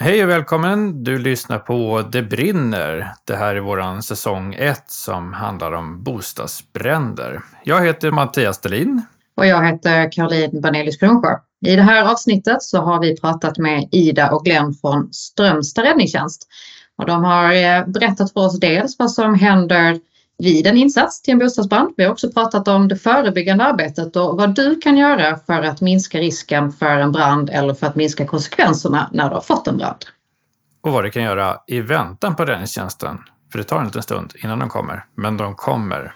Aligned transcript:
Hej 0.00 0.24
och 0.24 0.30
välkommen! 0.30 1.04
Du 1.04 1.18
lyssnar 1.18 1.58
på 1.58 2.02
Det 2.12 2.22
brinner. 2.22 3.12
Det 3.24 3.36
här 3.36 3.54
är 3.54 3.60
våran 3.60 4.02
säsong 4.02 4.54
1 4.54 4.84
som 4.86 5.32
handlar 5.32 5.72
om 5.72 6.02
bostadsbränder. 6.02 7.40
Jag 7.64 7.86
heter 7.86 8.10
Mattias 8.10 8.60
Delin. 8.60 9.02
Och 9.36 9.46
jag 9.46 9.66
heter 9.66 10.12
Caroline 10.12 10.60
Banelius 10.60 10.96
Kronsjö. 10.96 11.36
I 11.66 11.76
det 11.76 11.82
här 11.82 12.12
avsnittet 12.12 12.62
så 12.62 12.80
har 12.80 13.00
vi 13.00 13.20
pratat 13.20 13.58
med 13.58 13.88
Ida 13.92 14.30
och 14.30 14.44
Glenn 14.44 14.74
från 14.74 15.12
Strömstad 15.12 15.84
räddningstjänst. 15.84 16.48
Och 16.98 17.06
de 17.06 17.24
har 17.24 17.52
eh, 17.52 17.86
berättat 17.86 18.32
för 18.32 18.40
oss 18.40 18.60
dels 18.60 18.98
vad 18.98 19.10
som 19.10 19.34
händer 19.34 20.00
vid 20.38 20.66
en 20.66 20.76
insats 20.76 21.22
till 21.22 21.32
en 21.32 21.38
bostadsbrand. 21.38 21.94
Vi 21.96 22.04
har 22.04 22.12
också 22.12 22.32
pratat 22.32 22.68
om 22.68 22.88
det 22.88 22.96
förebyggande 22.96 23.64
arbetet 23.64 24.16
och 24.16 24.36
vad 24.36 24.54
du 24.54 24.76
kan 24.76 24.96
göra 24.96 25.36
för 25.46 25.62
att 25.62 25.80
minska 25.80 26.18
risken 26.18 26.72
för 26.72 26.98
en 26.98 27.12
brand 27.12 27.50
eller 27.50 27.74
för 27.74 27.86
att 27.86 27.96
minska 27.96 28.26
konsekvenserna 28.26 29.10
när 29.12 29.28
du 29.28 29.34
har 29.34 29.40
fått 29.40 29.66
en 29.66 29.76
brand. 29.76 30.04
Och 30.80 30.92
vad 30.92 31.04
du 31.04 31.10
kan 31.10 31.22
göra 31.22 31.56
i 31.66 31.80
väntan 31.80 32.36
på 32.36 32.44
räddningstjänsten. 32.44 33.18
För 33.52 33.58
det 33.58 33.64
tar 33.64 33.78
en 33.78 33.86
liten 33.86 34.02
stund 34.02 34.32
innan 34.44 34.58
de 34.58 34.68
kommer, 34.68 35.04
men 35.14 35.36
de 35.36 35.54
kommer. 35.54 36.14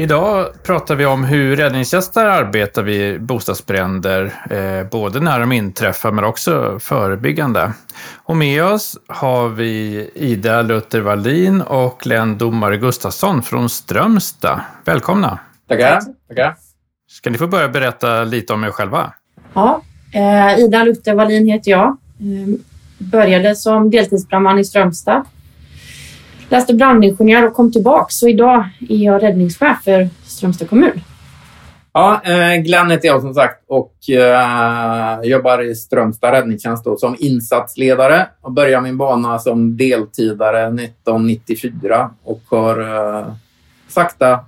Idag 0.00 0.62
pratar 0.62 0.94
vi 0.94 1.06
om 1.06 1.24
hur 1.24 1.56
räddningstjänster 1.56 2.24
arbetar 2.24 2.82
vid 2.82 3.22
bostadsbränder, 3.22 4.24
eh, 4.50 4.90
både 4.90 5.20
när 5.20 5.40
de 5.40 5.52
inträffar 5.52 6.12
men 6.12 6.24
också 6.24 6.78
förebyggande. 6.80 7.72
Och 8.16 8.36
med 8.36 8.64
oss 8.64 8.98
har 9.06 9.48
vi 9.48 10.10
Ida 10.14 10.62
Luther 10.62 11.00
Wallin 11.00 11.60
och 11.62 12.00
Glenn 12.02 12.38
Domare 12.38 12.76
Gustafsson 12.76 13.42
från 13.42 13.68
Strömstad. 13.68 14.60
Välkomna! 14.84 15.38
Tackar! 15.68 16.00
Tackar. 16.28 16.56
Ska 17.08 17.30
ni 17.30 17.38
få 17.38 17.46
börja 17.46 17.68
berätta 17.68 18.24
lite 18.24 18.52
om 18.52 18.64
er 18.64 18.70
själva? 18.70 19.12
Ja, 19.54 19.82
eh, 20.14 20.58
Ida 20.58 20.84
Luther 20.84 21.14
Wallin 21.14 21.46
heter 21.46 21.70
jag. 21.70 21.86
Eh, 21.88 22.58
började 22.98 23.56
som 23.56 23.90
deltidsbrandman 23.90 24.58
i 24.58 24.64
Strömstad 24.64 25.24
läste 26.48 26.74
brandingenjör 26.74 27.46
och 27.46 27.54
kom 27.54 27.72
tillbaka. 27.72 28.06
Så 28.08 28.28
idag 28.28 28.68
är 28.88 28.96
jag 28.96 29.22
räddningschef 29.22 29.82
för 29.84 30.08
Strömstad 30.24 30.68
kommun. 30.68 31.00
Ja, 31.92 32.20
eh, 32.24 32.62
Glenn 32.62 32.90
heter 32.90 33.08
jag 33.08 33.20
som 33.20 33.34
sagt 33.34 33.64
och 33.66 34.10
eh, 34.10 35.20
jobbar 35.22 35.62
i 35.62 35.74
Strömstad 35.74 36.30
räddningstjänst 36.32 36.84
då, 36.84 36.96
som 36.96 37.16
insatsledare. 37.18 38.26
Jag 38.42 38.52
började 38.52 38.82
min 38.82 38.98
bana 38.98 39.38
som 39.38 39.76
deltidare 39.76 40.66
1994 40.66 42.10
och 42.22 42.42
har 42.46 42.80
eh, 42.80 43.26
sakta 43.88 44.40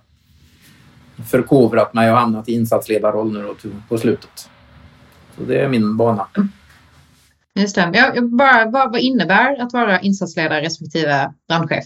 förkovrat 1.31 1.95
mig 1.95 2.11
och 2.11 2.17
hamnat 2.17 2.49
i 2.49 2.53
insatsledarroll 2.53 3.33
nu 3.33 3.43
då, 3.43 3.71
på 3.89 3.99
slutet. 3.99 4.49
Så 5.37 5.43
det 5.43 5.61
är 5.61 5.69
min 5.69 5.97
bana. 5.97 6.27
Just 7.61 7.75
det. 7.75 7.91
Jag, 7.93 8.31
bara, 8.31 8.71
vad, 8.71 8.93
vad 8.93 9.01
innebär 9.01 9.63
att 9.63 9.73
vara 9.73 10.01
insatsledare 10.01 10.61
respektive 10.61 11.33
brandchef? 11.49 11.85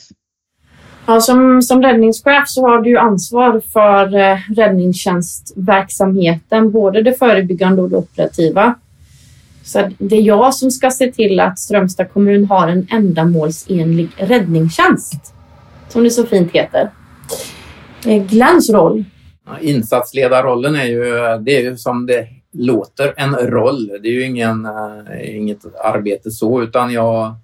Ja, 1.07 1.21
som, 1.21 1.63
som 1.63 1.83
räddningschef 1.83 2.49
så 2.49 2.69
har 2.69 2.81
du 2.81 2.99
ansvar 2.99 3.63
för 3.73 4.17
eh, 4.17 4.39
räddningstjänstverksamheten, 4.57 6.71
både 6.71 7.03
det 7.03 7.19
förebyggande 7.19 7.83
och 7.83 7.91
det 7.91 7.97
operativa. 7.97 8.75
Så 9.65 9.91
det 9.99 10.17
är 10.17 10.23
jag 10.23 10.55
som 10.55 10.71
ska 10.71 10.91
se 10.91 11.13
till 11.13 11.41
att 11.41 11.59
Strömstad 11.59 12.13
kommun 12.13 12.45
har 12.45 12.69
en 12.69 12.87
ändamålsenlig 12.91 14.09
räddningstjänst, 14.17 15.35
som 15.89 16.05
det 16.05 16.11
så 16.11 16.27
fint 16.27 16.53
heter. 16.53 16.91
Eh, 18.07 18.23
Glenns 18.23 18.71
roll? 18.71 19.05
Insatsledarrollen 19.61 20.75
är 20.75 20.85
ju, 20.85 21.05
det 21.45 21.57
är 21.57 21.63
ju 21.63 21.77
som 21.77 22.07
det 22.07 22.29
låter 22.55 23.15
en 23.17 23.35
roll. 23.35 23.99
Det 24.03 24.09
är 24.09 24.13
ju 24.13 24.23
ingen, 24.23 24.67
eh, 24.67 25.37
inget 25.37 25.77
arbete 25.85 26.31
så, 26.31 26.63
utan 26.63 26.93
jag 26.93 27.35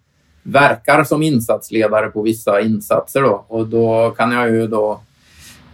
verkar 0.43 1.05
som 1.05 1.23
insatsledare 1.23 2.11
på 2.11 2.23
vissa 2.23 2.61
insatser 2.61 3.23
då 3.23 3.45
och 3.49 3.67
då 3.67 4.11
kan 4.11 4.33
jag 4.33 4.51
ju 4.51 4.67
då 4.67 5.01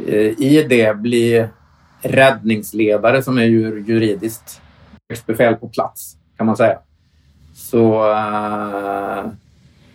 eh, 0.07 0.41
i 0.41 0.67
det 0.69 0.97
bli 0.97 1.47
räddningsledare 2.01 3.23
som 3.23 3.39
är 3.39 3.45
ju 3.45 3.85
juridiskt 3.87 4.61
befäl 5.27 5.57
på 5.57 5.69
plats 5.69 6.17
kan 6.37 6.47
man 6.47 6.57
säga. 6.57 6.79
Så 7.55 8.13
eh, 8.13 9.25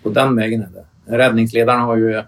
på 0.03 0.09
den 0.09 0.35
vägen 0.35 0.61
är 0.61 0.69
det. 0.73 1.17
Räddningsledaren 1.17 1.81
har 1.81 1.97
ju 1.97 2.23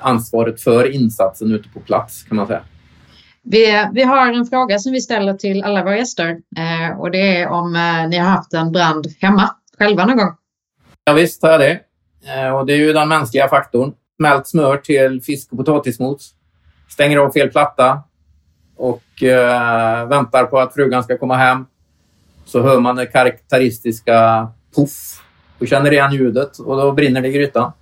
ansvaret 0.00 0.60
för 0.60 0.94
insatsen 0.94 1.52
ute 1.52 1.68
på 1.68 1.80
plats 1.80 2.22
kan 2.22 2.36
man 2.36 2.46
säga. 2.46 2.62
Vi, 3.50 3.88
vi 3.92 4.02
har 4.02 4.32
en 4.32 4.46
fråga 4.46 4.78
som 4.78 4.92
vi 4.92 5.00
ställer 5.00 5.34
till 5.34 5.64
alla 5.64 5.84
våra 5.84 5.96
gäster 5.96 6.38
eh, 6.56 7.00
och 7.00 7.10
det 7.10 7.36
är 7.36 7.48
om 7.48 7.76
eh, 7.76 8.08
ni 8.08 8.16
har 8.16 8.28
haft 8.28 8.54
en 8.54 8.72
brand 8.72 9.06
hemma 9.20 9.50
själva 9.78 10.06
någon 10.06 10.16
gång? 10.16 10.32
Ja, 11.04 11.12
visst 11.12 11.42
har 11.42 11.50
jag 11.50 11.60
det. 11.60 11.80
Eh, 12.26 12.56
och 12.56 12.66
det 12.66 12.72
är 12.72 12.76
ju 12.76 12.92
den 12.92 13.08
mänskliga 13.08 13.48
faktorn. 13.48 13.92
Smält 14.16 14.46
smör 14.46 14.76
till 14.76 15.22
fisk 15.22 15.52
och 15.52 15.58
potatismos. 15.58 16.34
Stänger 16.88 17.16
av 17.16 17.30
fel 17.30 17.50
platta 17.50 18.02
och 18.76 19.22
eh, 19.22 20.08
väntar 20.08 20.44
på 20.44 20.58
att 20.58 20.74
frugan 20.74 21.04
ska 21.04 21.18
komma 21.18 21.36
hem. 21.36 21.66
Så 22.44 22.62
hör 22.62 22.80
man 22.80 22.96
det 22.96 23.06
karaktäristiska 23.06 24.48
poff 24.74 25.22
och 25.58 25.68
känner 25.68 25.92
igen 25.92 26.12
ljudet 26.12 26.58
och 26.58 26.76
då 26.76 26.92
brinner 26.92 27.20
det 27.20 27.28
i 27.28 27.32
grytan. 27.32 27.72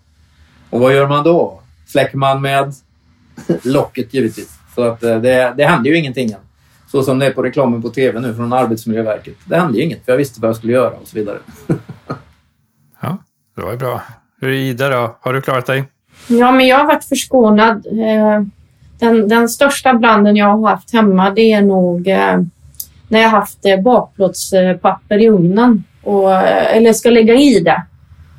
Och 0.71 0.81
vad 0.81 0.95
gör 0.95 1.09
man 1.09 1.25
då? 1.25 1.61
Släcker 1.87 2.19
man 2.19 2.43
med 2.43 2.75
locket 3.65 4.15
givetvis. 4.15 4.66
Så 4.77 4.83
att 4.83 5.03
eh, 5.03 5.19
det, 5.19 5.55
det 5.57 5.65
hände 5.65 5.89
ju 5.89 5.99
ingenting 5.99 6.31
än. 6.31 6.39
Så 6.87 7.03
som 7.03 7.19
det 7.19 7.27
är 7.27 7.31
på 7.31 7.43
reklamen 7.43 7.83
på 7.83 7.89
tv 7.89 8.21
nu 8.21 8.35
från 8.35 8.53
Arbetsmiljöverket. 8.53 9.35
Det 9.45 9.57
hände 9.57 9.79
ju 9.79 9.85
inget, 9.85 10.05
för 10.05 10.13
jag 10.13 10.17
visste 10.17 10.41
vad 10.41 10.49
jag 10.49 10.57
skulle 10.57 10.73
göra 10.73 10.91
och 10.91 11.09
så 11.09 11.19
vidare. 11.19 11.39
ja, 13.03 13.19
det 13.57 13.63
var 13.63 13.73
ju 13.73 13.79
bra. 13.79 14.03
Hur 14.41 14.49
är 14.49 14.53
Ida 14.53 14.89
då? 14.89 15.17
Har 15.21 15.33
du 15.33 15.41
klarat 15.41 15.67
dig? 15.67 15.85
Ja, 16.29 16.53
men 16.53 16.67
jag 16.67 16.79
har 16.79 16.87
varit 16.87 17.05
förskonad. 17.05 17.87
Eh, 17.87 18.43
den, 18.99 19.29
den 19.29 19.49
största 19.49 19.95
branden 19.95 20.37
jag 20.37 20.57
har 20.57 20.69
haft 20.69 20.93
hemma, 20.93 21.31
det 21.31 21.53
är 21.53 21.63
nog 21.63 22.09
eh, 22.09 22.41
när 23.09 23.21
jag 23.21 23.29
haft 23.29 23.59
bakplåtspapper 23.85 25.19
i 25.19 25.29
ugnen. 25.29 25.85
Och, 26.03 26.33
eller 26.33 26.93
ska 26.93 27.11
lägga 27.11 27.35
i 27.35 27.61
det. 27.61 27.83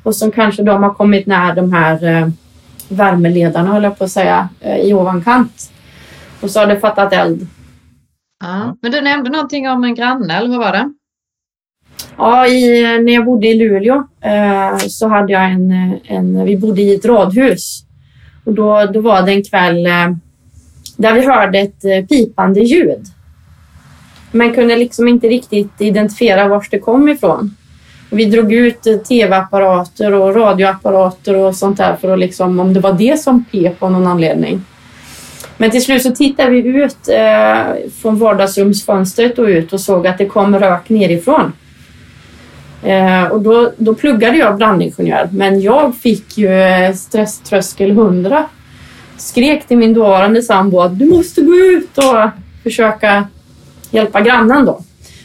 Och 0.02 0.16
som 0.16 0.30
kanske 0.30 0.62
de 0.62 0.82
har 0.82 0.94
kommit 0.94 1.26
när 1.26 1.54
de 1.54 1.72
här 1.72 2.32
värmeledarna, 2.88 3.72
höll 3.72 3.82
jag 3.82 3.98
på 3.98 4.04
att 4.04 4.10
säga, 4.10 4.48
i 4.82 4.92
ovankant. 4.92 5.70
Och 6.40 6.50
så 6.50 6.60
har 6.60 6.66
det 6.66 6.80
fattat 6.80 7.12
eld. 7.12 7.46
Ja, 8.40 8.76
men 8.82 8.92
du 8.92 9.00
nämnde 9.00 9.30
någonting 9.30 9.68
om 9.68 9.84
en 9.84 9.94
granne, 9.94 10.36
eller 10.36 10.48
hur 10.48 10.58
var 10.58 10.72
det? 10.72 10.92
Ja, 12.16 12.46
i, 12.46 12.82
när 13.02 13.12
jag 13.12 13.24
bodde 13.24 13.46
i 13.46 13.54
Luleå 13.54 14.08
eh, 14.20 14.76
så 14.76 15.08
hade 15.08 15.32
jag 15.32 15.50
en, 15.50 15.72
en... 16.04 16.44
Vi 16.44 16.56
bodde 16.56 16.82
i 16.82 16.94
ett 16.94 17.04
radhus. 17.04 17.84
Och 18.44 18.52
då, 18.54 18.86
då 18.86 19.00
var 19.00 19.22
det 19.22 19.32
en 19.32 19.44
kväll 19.44 19.86
eh, 19.86 20.10
där 20.96 21.14
vi 21.14 21.26
hörde 21.26 21.58
ett 21.58 21.84
eh, 21.84 22.06
pipande 22.08 22.60
ljud. 22.60 23.06
Men 24.32 24.54
kunde 24.54 24.76
liksom 24.76 25.08
inte 25.08 25.28
riktigt 25.28 25.80
identifiera 25.80 26.48
var 26.48 26.66
det 26.70 26.78
kom 26.78 27.08
ifrån. 27.08 27.56
Vi 28.10 28.24
drog 28.24 28.52
ut 28.52 28.86
eh, 28.86 28.96
tv-apparater 28.96 30.14
och 30.14 30.36
radioapparater 30.36 31.36
och 31.36 31.56
sånt 31.56 31.76
där 31.76 31.96
för 31.96 32.12
att 32.12 32.18
liksom, 32.18 32.60
om 32.60 32.74
det 32.74 32.80
var 32.80 32.92
det 32.92 33.20
som 33.20 33.44
pep 33.44 33.82
av 33.82 33.92
någon 33.92 34.06
anledning. 34.06 34.64
Men 35.60 35.70
till 35.70 35.84
slut 35.84 36.02
så 36.02 36.10
tittade 36.10 36.50
vi 36.50 36.58
ut 36.58 37.08
eh, 37.08 37.90
från 38.02 38.18
vardagsrumsfönstret 38.18 39.38
och 39.38 39.44
ut 39.44 39.72
och 39.72 39.80
såg 39.80 40.06
att 40.06 40.18
det 40.18 40.26
kom 40.26 40.58
rök 40.58 40.88
nerifrån. 40.88 41.52
Eh, 42.82 43.24
och 43.24 43.42
då, 43.42 43.72
då 43.76 43.94
pluggade 43.94 44.38
jag 44.38 44.56
brandingenjör, 44.56 45.28
men 45.32 45.60
jag 45.60 45.96
fick 45.96 46.38
ju 46.38 46.52
eh, 46.52 46.94
stresströskel 46.94 47.90
100. 47.90 48.44
Skrek 49.16 49.68
till 49.68 49.76
min 49.76 49.94
dåvarande 49.94 50.42
sambo 50.42 50.80
att 50.80 50.98
du 50.98 51.04
måste 51.04 51.40
gå 51.40 51.54
ut 51.54 51.98
och 51.98 52.30
försöka 52.62 53.28
hjälpa 53.90 54.20
grannen 54.20 54.64
då. 54.64 54.80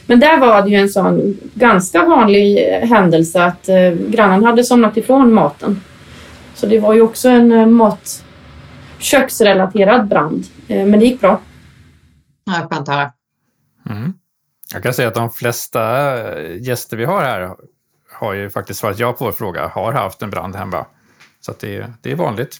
Men 0.06 0.20
där 0.20 0.38
var 0.40 0.62
det 0.62 0.70
ju 0.70 0.76
en 0.76 0.88
sån 0.88 1.38
ganska 1.54 2.04
vanlig 2.04 2.58
eh, 2.58 2.88
händelse 2.88 3.44
att 3.44 3.68
eh, 3.68 3.90
grannen 4.08 4.44
hade 4.44 4.64
somnat 4.64 4.96
ifrån 4.96 5.32
maten. 5.32 5.80
Så 6.54 6.66
det 6.66 6.78
var 6.78 6.94
ju 6.94 7.00
också 7.00 7.28
en 7.28 7.52
eh, 7.52 7.66
mat 7.66 8.24
köksrelaterad 9.04 10.08
brand. 10.08 10.44
Eh, 10.68 10.86
men 10.86 11.00
det 11.00 11.06
gick 11.06 11.20
bra. 11.20 11.40
Ja, 12.44 12.68
skönt 12.70 12.88
att 12.88 12.94
höra. 12.94 13.12
Mm. 13.90 14.12
Jag 14.72 14.82
kan 14.82 14.94
säga 14.94 15.08
att 15.08 15.14
de 15.14 15.30
flesta 15.30 16.14
eh, 16.40 16.62
gäster 16.62 16.96
vi 16.96 17.04
har 17.04 17.22
här 17.22 17.56
har 18.12 18.32
ju 18.32 18.50
faktiskt 18.50 18.80
svarat 18.80 18.98
ja 18.98 19.12
på 19.12 19.24
vår 19.24 19.32
fråga, 19.32 19.66
har 19.66 19.92
haft 19.92 20.22
en 20.22 20.30
brand 20.30 20.56
hemma. 20.56 20.86
Så 21.40 21.54
det, 21.60 21.92
det 22.02 22.12
är 22.12 22.16
vanligt. 22.16 22.56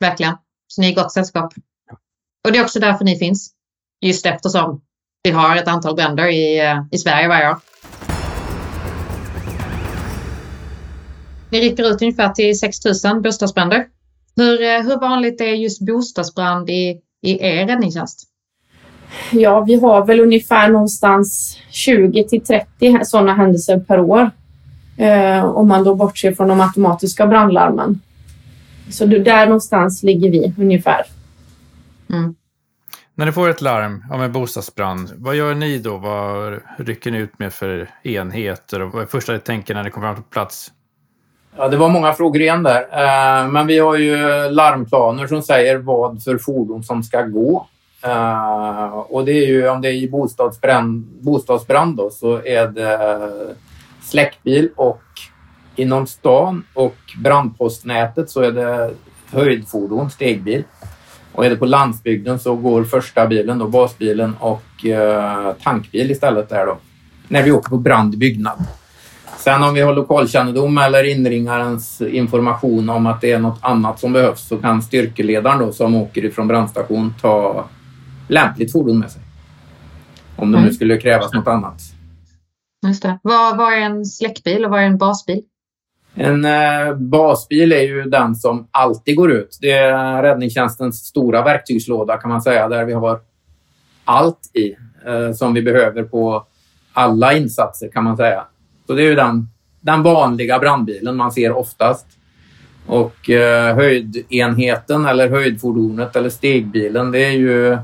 Verkligen. 0.00 0.36
Så 0.66 0.80
ni 0.80 0.90
är 0.90 0.94
gott 0.94 1.12
sällskap. 1.12 1.52
Och 2.44 2.52
det 2.52 2.58
är 2.58 2.62
också 2.62 2.80
därför 2.80 3.04
ni 3.04 3.18
finns. 3.18 3.50
Just 4.00 4.26
eftersom 4.26 4.80
vi 5.22 5.30
har 5.30 5.56
ett 5.56 5.68
antal 5.68 5.94
bränder 5.94 6.26
i, 6.26 6.60
eh, 6.60 6.82
i 6.90 6.98
Sverige 6.98 7.28
varje 7.28 7.50
år. 7.50 7.60
Ni 11.50 11.60
rycker 11.60 11.84
ut 11.84 12.02
ungefär 12.02 12.28
till 12.28 12.58
6 12.58 13.04
000 13.04 13.22
bostadsbränder. 13.22 13.86
Hur, 14.40 14.62
eh, 14.62 14.82
hur 14.82 15.00
vanligt 15.00 15.40
är 15.40 15.54
just 15.54 15.86
bostadsbrand 15.86 16.70
i, 16.70 17.00
i 17.22 17.46
er 17.46 17.66
räddningstjänst? 17.66 18.28
Ja, 19.32 19.60
vi 19.60 19.74
har 19.74 20.06
väl 20.06 20.20
ungefär 20.20 20.68
någonstans 20.68 21.58
20 21.70 22.28
till 22.28 22.44
30 22.44 23.04
sådana 23.04 23.34
händelser 23.34 23.80
per 23.80 24.00
år. 24.00 24.30
Eh, 24.96 25.44
om 25.44 25.68
man 25.68 25.84
då 25.84 25.94
bortser 25.94 26.34
från 26.34 26.48
de 26.48 26.60
automatiska 26.60 27.26
brandlarmen. 27.26 28.00
Så 28.90 29.06
där 29.06 29.46
någonstans 29.46 30.02
ligger 30.02 30.30
vi 30.30 30.54
ungefär. 30.58 31.02
Mm. 32.10 32.34
När 33.14 33.26
ni 33.26 33.32
får 33.32 33.48
ett 33.48 33.60
larm 33.60 34.04
om 34.10 34.20
en 34.20 34.32
bostadsbrand, 34.32 35.12
vad 35.16 35.36
gör 35.36 35.54
ni 35.54 35.78
då? 35.78 35.96
Vad 35.96 36.60
rycker 36.76 37.10
ni 37.10 37.18
ut 37.18 37.38
med 37.38 37.52
för 37.52 37.90
enheter? 38.02 38.82
Och 38.82 38.92
vad 38.92 39.02
är 39.02 39.06
första 39.06 39.32
ni 39.32 39.38
tänker 39.38 39.74
när 39.74 39.84
ni 39.84 39.90
kommer 39.90 40.06
fram 40.06 40.22
på 40.22 40.30
plats? 40.30 40.72
Ja, 41.60 41.68
det 41.68 41.76
var 41.76 41.88
många 41.88 42.12
frågor 42.12 42.40
igen 42.40 42.62
där. 42.62 42.80
Eh, 42.80 43.48
men 43.48 43.66
vi 43.66 43.78
har 43.78 43.96
ju 43.96 44.16
larmplaner 44.50 45.26
som 45.26 45.42
säger 45.42 45.76
vad 45.76 46.22
för 46.22 46.38
fordon 46.38 46.84
som 46.84 47.02
ska 47.02 47.22
gå. 47.22 47.66
Eh, 48.02 48.84
och 48.86 49.24
det 49.24 49.32
är 49.32 49.46
ju 49.46 49.68
om 49.68 49.80
det 49.80 49.88
är 49.88 49.92
i 49.92 50.08
bostadsbrand, 50.08 51.04
bostadsbrand 51.20 51.96
då, 51.96 52.10
så 52.10 52.44
är 52.44 52.68
det 52.68 53.30
släckbil 54.02 54.70
och 54.76 55.02
inom 55.76 56.06
stan 56.06 56.64
och 56.74 56.96
brandpostnätet 57.22 58.30
så 58.30 58.40
är 58.40 58.52
det 58.52 58.90
höjdfordon, 59.32 60.10
stegbil. 60.10 60.64
Och 61.32 61.46
är 61.46 61.50
det 61.50 61.56
på 61.56 61.66
landsbygden 61.66 62.38
så 62.38 62.54
går 62.54 62.84
första 62.84 63.26
bilen, 63.26 63.58
då, 63.58 63.68
basbilen 63.68 64.36
och 64.40 64.86
eh, 64.86 65.52
tankbil 65.62 66.10
istället 66.10 66.48
där 66.48 66.66
då. 66.66 66.78
När 67.28 67.42
vi 67.42 67.52
åker 67.52 67.68
på 67.70 67.78
brand 67.78 68.14
i 68.14 68.16
byggnad. 68.16 68.58
Sen 69.40 69.62
om 69.62 69.74
vi 69.74 69.80
har 69.80 69.94
lokalkännedom 69.94 70.78
eller 70.78 71.04
inringarens 71.04 72.00
information 72.00 72.88
om 72.90 73.06
att 73.06 73.20
det 73.20 73.32
är 73.32 73.38
något 73.38 73.58
annat 73.62 74.00
som 74.00 74.12
behövs 74.12 74.48
så 74.48 74.56
kan 74.56 74.82
styrkeledaren 74.82 75.58
då 75.58 75.72
som 75.72 75.94
åker 75.94 76.24
ifrån 76.24 76.48
brandstation 76.48 77.14
ta 77.20 77.64
lämpligt 78.28 78.72
fordon 78.72 78.98
med 78.98 79.10
sig. 79.10 79.22
Om 80.36 80.52
det 80.52 80.58
nu 80.58 80.62
Mm. 80.62 80.74
skulle 80.74 80.96
krävas 80.96 81.32
något 81.32 81.46
annat. 81.46 81.80
Just 82.86 83.02
det. 83.02 83.18
Vad, 83.22 83.56
vad 83.56 83.72
är 83.72 83.80
en 83.80 84.04
släckbil 84.04 84.64
och 84.64 84.70
vad 84.70 84.80
är 84.80 84.84
en 84.86 84.98
basbil? 84.98 85.42
En 86.14 86.44
eh, 86.44 86.94
basbil 86.96 87.72
är 87.72 87.82
ju 87.82 88.02
den 88.02 88.34
som 88.34 88.68
alltid 88.70 89.16
går 89.16 89.30
ut. 89.32 89.58
Det 89.60 89.72
är 89.72 90.22
räddningstjänstens 90.22 90.96
stora 91.06 91.42
verktygslåda 91.44 92.16
kan 92.16 92.30
man 92.30 92.42
säga, 92.42 92.68
där 92.68 92.84
vi 92.84 92.92
har 92.92 93.20
allt 94.04 94.50
i 94.54 94.76
eh, 95.06 95.32
som 95.32 95.54
vi 95.54 95.62
behöver 95.62 96.02
på 96.02 96.46
alla 96.92 97.32
insatser 97.32 97.88
kan 97.92 98.04
man 98.04 98.16
säga. 98.16 98.44
Så 98.90 98.94
det 98.94 99.02
är 99.02 99.06
ju 99.06 99.14
den, 99.14 99.48
den 99.80 100.02
vanliga 100.02 100.58
brandbilen 100.58 101.16
man 101.16 101.32
ser 101.32 101.52
oftast. 101.52 102.06
Och 102.86 103.30
eh, 103.30 103.74
höjdenheten 103.74 105.06
eller 105.06 105.28
höjdfordonet 105.28 106.16
eller 106.16 106.30
stegbilen, 106.30 107.10
det 107.10 107.24
är 107.24 107.30
ju 107.30 107.78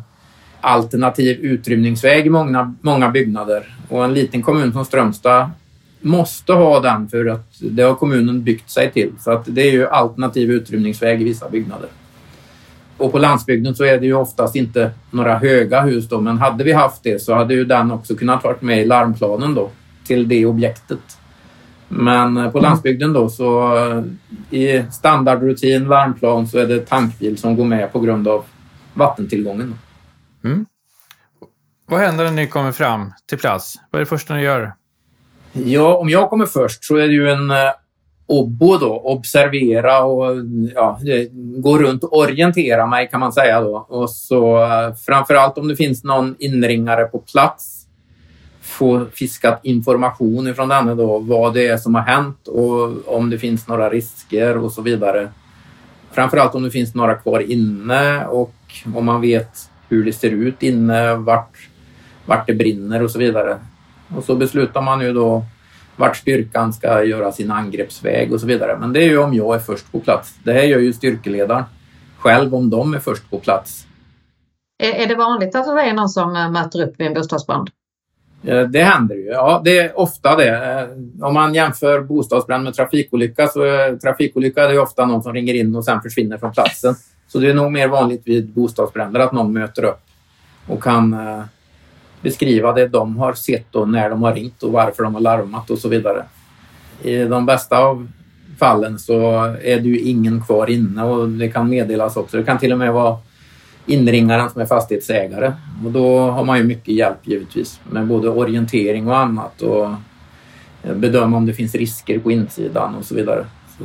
alternativ 0.60 1.38
utrymningsväg 1.38 2.26
i 2.26 2.30
många, 2.30 2.74
många 2.80 3.10
byggnader. 3.10 3.76
Och 3.88 4.04
en 4.04 4.14
liten 4.14 4.42
kommun 4.42 4.72
som 4.72 4.84
Strömstad 4.84 5.50
måste 6.00 6.52
ha 6.52 6.80
den 6.80 7.08
för 7.08 7.26
att 7.26 7.52
det 7.60 7.82
har 7.82 7.94
kommunen 7.94 8.44
byggt 8.44 8.70
sig 8.70 8.92
till. 8.92 9.12
Så 9.20 9.30
att 9.30 9.44
det 9.46 9.62
är 9.62 9.72
ju 9.72 9.88
alternativ 9.88 10.50
utrymningsväg 10.50 11.20
i 11.20 11.24
vissa 11.24 11.48
byggnader. 11.48 11.88
Och 12.96 13.12
på 13.12 13.18
landsbygden 13.18 13.74
så 13.74 13.84
är 13.84 14.00
det 14.00 14.06
ju 14.06 14.14
oftast 14.14 14.56
inte 14.56 14.90
några 15.10 15.38
höga 15.38 15.80
hus 15.80 16.08
då, 16.08 16.20
men 16.20 16.38
hade 16.38 16.64
vi 16.64 16.72
haft 16.72 17.02
det 17.02 17.22
så 17.22 17.34
hade 17.34 17.54
ju 17.54 17.64
den 17.64 17.90
också 17.90 18.14
kunnat 18.14 18.44
varit 18.44 18.62
med 18.62 18.80
i 18.80 18.84
larmplanen 18.84 19.54
då 19.54 19.70
till 20.06 20.28
det 20.28 20.46
objektet. 20.46 21.18
Men 21.88 22.36
eh, 22.36 22.50
på 22.50 22.60
landsbygden 22.60 23.12
då 23.12 23.28
så 23.28 23.76
eh, 23.76 24.02
i 24.58 24.84
standardrutin 24.90 25.84
larmplan 25.84 26.46
så 26.46 26.58
är 26.58 26.66
det 26.66 26.86
tankbil 26.86 27.38
som 27.38 27.56
går 27.56 27.64
med 27.64 27.92
på 27.92 28.00
grund 28.00 28.28
av 28.28 28.44
vattentillgången. 28.94 29.78
Mm. 30.44 30.66
Vad 31.88 32.00
händer 32.00 32.24
när 32.24 32.32
ni 32.32 32.46
kommer 32.46 32.72
fram 32.72 33.12
till 33.26 33.38
plats? 33.38 33.74
Vad 33.90 34.00
är 34.00 34.04
det 34.04 34.08
första 34.08 34.34
ni 34.34 34.42
gör? 34.42 34.74
Ja, 35.52 35.96
om 35.96 36.08
jag 36.08 36.30
kommer 36.30 36.46
först 36.46 36.84
så 36.84 36.96
är 36.96 37.08
det 37.08 37.14
ju 37.14 37.30
en 37.30 37.50
eh, 37.50 37.56
obbo 38.26 38.76
då, 38.76 39.00
observera 39.00 40.04
och 40.04 40.36
ja, 40.74 41.00
gå 41.56 41.78
runt 41.78 42.04
och 42.04 42.16
orientera 42.16 42.86
mig 42.86 43.08
kan 43.08 43.20
man 43.20 43.32
säga 43.32 43.60
då. 43.60 43.86
Och 43.88 44.10
så 44.10 44.68
framförallt 45.06 45.58
om 45.58 45.68
det 45.68 45.76
finns 45.76 46.04
någon 46.04 46.36
inringare 46.38 47.04
på 47.04 47.18
plats 47.18 47.75
få 48.66 49.06
fiskat 49.12 49.60
information 49.62 50.48
ifrån 50.48 50.68
denne 50.68 50.94
då, 50.94 51.18
vad 51.18 51.54
det 51.54 51.68
är 51.68 51.76
som 51.76 51.94
har 51.94 52.02
hänt 52.02 52.48
och 52.48 53.08
om 53.16 53.30
det 53.30 53.38
finns 53.38 53.68
några 53.68 53.90
risker 53.90 54.56
och 54.56 54.72
så 54.72 54.82
vidare. 54.82 55.28
Framförallt 56.12 56.54
om 56.54 56.62
det 56.62 56.70
finns 56.70 56.94
några 56.94 57.14
kvar 57.14 57.40
inne 57.40 58.26
och 58.26 58.54
om 58.94 59.04
man 59.04 59.20
vet 59.20 59.70
hur 59.88 60.04
det 60.04 60.12
ser 60.12 60.30
ut 60.30 60.62
inne, 60.62 61.14
vart, 61.14 61.68
vart 62.26 62.46
det 62.46 62.54
brinner 62.54 63.02
och 63.02 63.10
så 63.10 63.18
vidare. 63.18 63.58
Och 64.16 64.24
så 64.24 64.34
beslutar 64.34 64.82
man 64.82 65.00
ju 65.00 65.12
då 65.12 65.44
vart 65.96 66.16
styrkan 66.16 66.72
ska 66.72 67.04
göra 67.04 67.32
sin 67.32 67.50
angreppsväg 67.50 68.32
och 68.32 68.40
så 68.40 68.46
vidare. 68.46 68.78
Men 68.80 68.92
det 68.92 69.00
är 69.00 69.08
ju 69.08 69.18
om 69.18 69.34
jag 69.34 69.54
är 69.54 69.58
först 69.58 69.92
på 69.92 70.00
plats. 70.00 70.34
Det 70.44 70.52
här 70.52 70.62
gör 70.62 70.78
ju 70.78 70.92
styrkeledaren 70.92 71.64
själv 72.18 72.54
om 72.54 72.70
de 72.70 72.94
är 72.94 72.98
först 72.98 73.30
på 73.30 73.38
plats. 73.38 73.86
Är, 74.82 74.92
är 74.92 75.06
det 75.06 75.14
vanligt 75.14 75.54
att 75.54 75.66
det 75.66 75.82
är 75.82 75.94
någon 75.94 76.08
som 76.08 76.36
eh, 76.36 76.50
möter 76.50 76.88
upp 76.88 77.00
vid 77.00 77.06
en 77.06 77.14
bostadsbrand? 77.14 77.70
Eh, 78.46 78.62
det 78.62 78.82
händer 78.82 79.14
ju. 79.14 79.24
Ja, 79.24 79.60
det 79.64 79.78
är 79.78 79.98
ofta 79.98 80.36
det. 80.36 80.80
Eh, 80.80 81.26
om 81.26 81.34
man 81.34 81.54
jämför 81.54 82.00
bostadsbrand 82.00 82.64
med 82.64 82.74
trafikolycka 82.74 83.48
så 83.48 83.62
är 83.62 83.96
trafikolycka 83.96 84.66
det 84.66 84.74
är 84.74 84.78
ofta 84.78 85.06
någon 85.06 85.22
som 85.22 85.32
ringer 85.32 85.54
in 85.54 85.76
och 85.76 85.84
sen 85.84 86.02
försvinner 86.02 86.38
från 86.38 86.52
platsen. 86.52 86.94
Så 87.28 87.38
det 87.38 87.50
är 87.50 87.54
nog 87.54 87.72
mer 87.72 87.88
vanligt 87.88 88.22
vid 88.24 88.48
bostadsbränder 88.48 89.20
att 89.20 89.32
någon 89.32 89.52
möter 89.52 89.84
upp 89.84 90.00
och 90.66 90.82
kan 90.82 91.16
beskriva 92.20 92.72
det 92.72 92.88
de 92.88 93.16
har 93.16 93.32
sett 93.32 93.74
och 93.74 93.88
när 93.88 94.10
de 94.10 94.22
har 94.22 94.34
ringt 94.34 94.62
och 94.62 94.72
varför 94.72 95.02
de 95.02 95.14
har 95.14 95.20
larmat 95.20 95.70
och 95.70 95.78
så 95.78 95.88
vidare. 95.88 96.24
I 97.02 97.24
de 97.24 97.46
bästa 97.46 97.78
av 97.78 98.08
fallen 98.58 98.98
så 98.98 99.44
är 99.62 99.80
det 99.80 99.88
ju 99.88 99.98
ingen 99.98 100.42
kvar 100.42 100.70
inne 100.70 101.02
och 101.02 101.28
det 101.28 101.48
kan 101.48 101.70
meddelas 101.70 102.16
också. 102.16 102.36
Det 102.36 102.44
kan 102.44 102.58
till 102.58 102.72
och 102.72 102.78
med 102.78 102.92
vara 102.92 103.18
inringaren 103.86 104.50
som 104.50 104.60
är 104.60 104.66
fastighetsägare. 104.66 105.52
Och 105.84 105.90
då 105.92 106.18
har 106.30 106.44
man 106.44 106.58
ju 106.58 106.64
mycket 106.64 106.94
hjälp 106.94 107.18
givetvis 107.22 107.80
med 107.90 108.06
både 108.06 108.28
orientering 108.28 109.08
och 109.08 109.18
annat 109.18 109.62
och 109.62 109.86
eh, 110.82 110.94
bedöma 110.94 111.36
om 111.36 111.46
det 111.46 111.52
finns 111.54 111.74
risker 111.74 112.18
på 112.18 112.30
insidan 112.30 112.94
och 112.94 113.04
så 113.04 113.14
vidare. 113.14 113.46
Så 113.78 113.84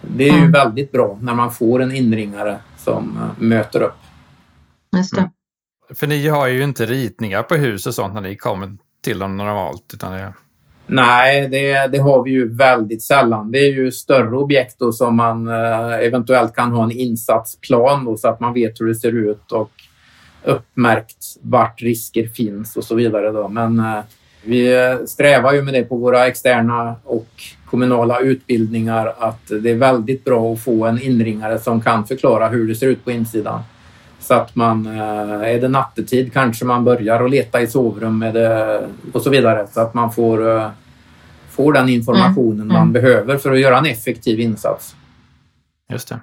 det 0.00 0.28
är 0.28 0.32
ju 0.32 0.38
Mm. 0.38 0.52
väldigt 0.52 0.92
bra 0.92 1.18
när 1.22 1.34
man 1.34 1.52
får 1.52 1.82
en 1.82 1.92
inringare 1.92 2.58
som 2.78 3.16
eh, 3.16 3.42
möter 3.42 3.82
upp. 3.82 3.98
Just 4.96 5.14
det. 5.14 5.20
Mm. 5.20 5.30
För 5.94 6.06
ni 6.06 6.28
har 6.28 6.46
ju 6.46 6.62
inte 6.64 6.86
ritningar 6.86 7.42
på 7.42 7.54
hus 7.54 7.86
och 7.86 7.94
sånt 7.94 8.14
när 8.14 8.20
ni 8.20 8.36
kommer 8.36 8.76
till 9.02 9.18
dem 9.18 9.36
normalt. 9.36 9.90
Utan 9.94 10.12
det... 10.12 10.32
Nej, 10.86 11.48
det, 11.48 11.86
det 11.86 11.98
har 11.98 12.22
vi 12.22 12.30
ju 12.30 12.54
väldigt 12.54 13.02
sällan. 13.02 13.52
Det 13.52 13.58
är 13.58 13.72
ju 13.72 13.92
större 13.92 14.36
objekt 14.36 14.76
då 14.78 14.92
som 14.92 15.16
man 15.16 15.48
eh, 15.48 15.94
eventuellt 15.94 16.54
kan 16.54 16.72
ha 16.72 16.84
en 16.84 16.90
insatsplan 16.90 18.04
då, 18.04 18.16
så 18.16 18.28
att 18.28 18.40
man 18.40 18.54
vet 18.54 18.80
hur 18.80 18.86
det 18.86 18.94
ser 18.94 19.12
ut 19.12 19.52
och 19.52 19.70
uppmärkt 20.44 21.24
vart 21.42 21.82
risker 21.82 22.26
finns 22.26 22.76
och 22.76 22.84
så 22.84 22.94
vidare. 22.94 23.30
Då. 23.30 23.48
Men 23.48 23.78
eh, 23.78 24.00
vi 24.44 24.74
eh, 24.74 25.04
strävar 25.06 25.52
ju 25.52 25.62
med 25.62 25.74
det 25.74 25.82
på 25.82 25.96
våra 25.96 26.26
externa 26.26 26.94
och 27.04 27.28
kommunala 27.70 28.20
utbildningar 28.20 29.14
att 29.18 29.48
det 29.62 29.70
är 29.70 29.76
väldigt 29.76 30.24
bra 30.24 30.52
att 30.52 30.60
få 30.60 30.86
en 30.86 31.02
inringare 31.02 31.58
som 31.58 31.80
kan 31.80 32.06
förklara 32.06 32.48
hur 32.48 32.68
det 32.68 32.74
ser 32.74 32.86
ut 32.86 33.04
på 33.04 33.10
insidan. 33.10 33.62
Så 34.26 34.34
att 34.34 34.56
man, 34.56 34.86
eh, 34.86 35.54
är 35.54 35.60
det 35.60 35.68
nattetid 35.68 36.32
kanske 36.32 36.64
man 36.64 36.84
börjar 36.84 37.24
att 37.24 37.30
leta 37.30 37.60
i 37.60 37.66
sovrum 37.66 38.18
med 38.18 38.34
det, 38.34 38.80
och 39.12 39.22
så 39.22 39.30
vidare. 39.30 39.66
Så 39.72 39.80
att 39.80 39.94
man 39.94 40.12
får, 40.12 40.56
eh, 40.56 40.68
får 41.50 41.72
den 41.72 41.88
informationen 41.88 42.52
Mm, 42.60 42.68
man 42.68 42.82
mm. 42.82 42.92
behöver 42.92 43.38
för 43.38 43.52
att 43.52 43.60
göra 43.60 43.78
en 43.78 43.86
effektiv 43.86 44.40
insats. 44.40 44.96
Just 45.92 46.08
det. 46.08 46.20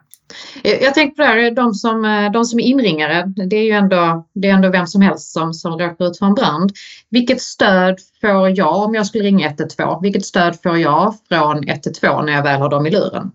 Jag, 0.64 0.94
tänker 0.94 1.16
på 1.16 1.22
det 1.22 1.28
här, 1.28 1.52
de 1.52 1.74
som, 1.74 2.06
eh, 2.06 2.32
de 2.32 2.46
som 2.46 2.60
är 2.60 2.64
inringare, 2.64 3.24
det 3.26 3.56
är 3.56 3.64
ju 3.64 3.72
ändå, 3.72 4.28
det 4.34 4.50
är 4.50 4.54
ändå 4.54 4.70
vem 4.70 4.88
som 4.88 5.02
helst 5.02 5.32
som, 5.32 5.54
som 5.54 5.80
råkar 5.80 6.06
ut 6.06 6.18
för 6.18 6.26
en 6.26 6.34
brand. 6.34 6.72
Vilket 7.10 7.42
stöd 7.42 7.98
får 8.22 8.50
jag 8.50 8.76
om 8.76 8.96
jag 8.96 9.06
skulle 9.06 9.24
ringa 9.24 9.48
112? 9.48 10.02
Vilket 10.02 10.26
stöd 10.26 10.62
får 10.64 10.78
jag 10.78 11.16
från 11.30 11.68
112 11.68 12.26
när 12.26 12.34
jag 12.34 12.44
väl 12.44 12.62
har 12.62 12.70
dem 12.70 12.88
i 12.88 12.92
luren? 12.92 13.32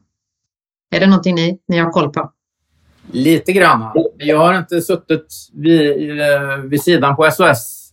Är 0.95 1.01
det 1.01 1.07
någonting 1.07 1.35
ni, 1.35 1.59
ni 1.69 1.79
har 1.79 1.91
koll 1.91 2.13
på? 2.13 2.33
Lite 3.13 3.53
grann. 3.53 3.85
Jag 4.19 4.39
har 4.39 4.59
inte 4.59 4.81
suttit 4.81 5.49
vid, 5.53 6.11
eh, 6.21 6.57
vid 6.65 6.83
sidan 6.83 7.17
på 7.17 7.31
SOS 7.31 7.91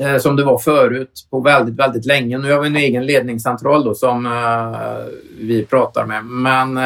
eh, 0.00 0.16
som 0.18 0.36
det 0.36 0.44
var 0.44 0.58
förut 0.58 1.26
på 1.30 1.40
väldigt, 1.40 1.74
väldigt 1.74 2.06
länge. 2.06 2.38
Nu 2.38 2.52
har 2.52 2.60
vi 2.60 2.66
en 2.66 2.76
egen 2.76 3.06
ledningscentral 3.06 3.84
då, 3.84 3.94
som 3.94 4.26
eh, 4.26 5.12
vi 5.40 5.64
pratar 5.64 6.06
med. 6.06 6.24
Men 6.24 6.76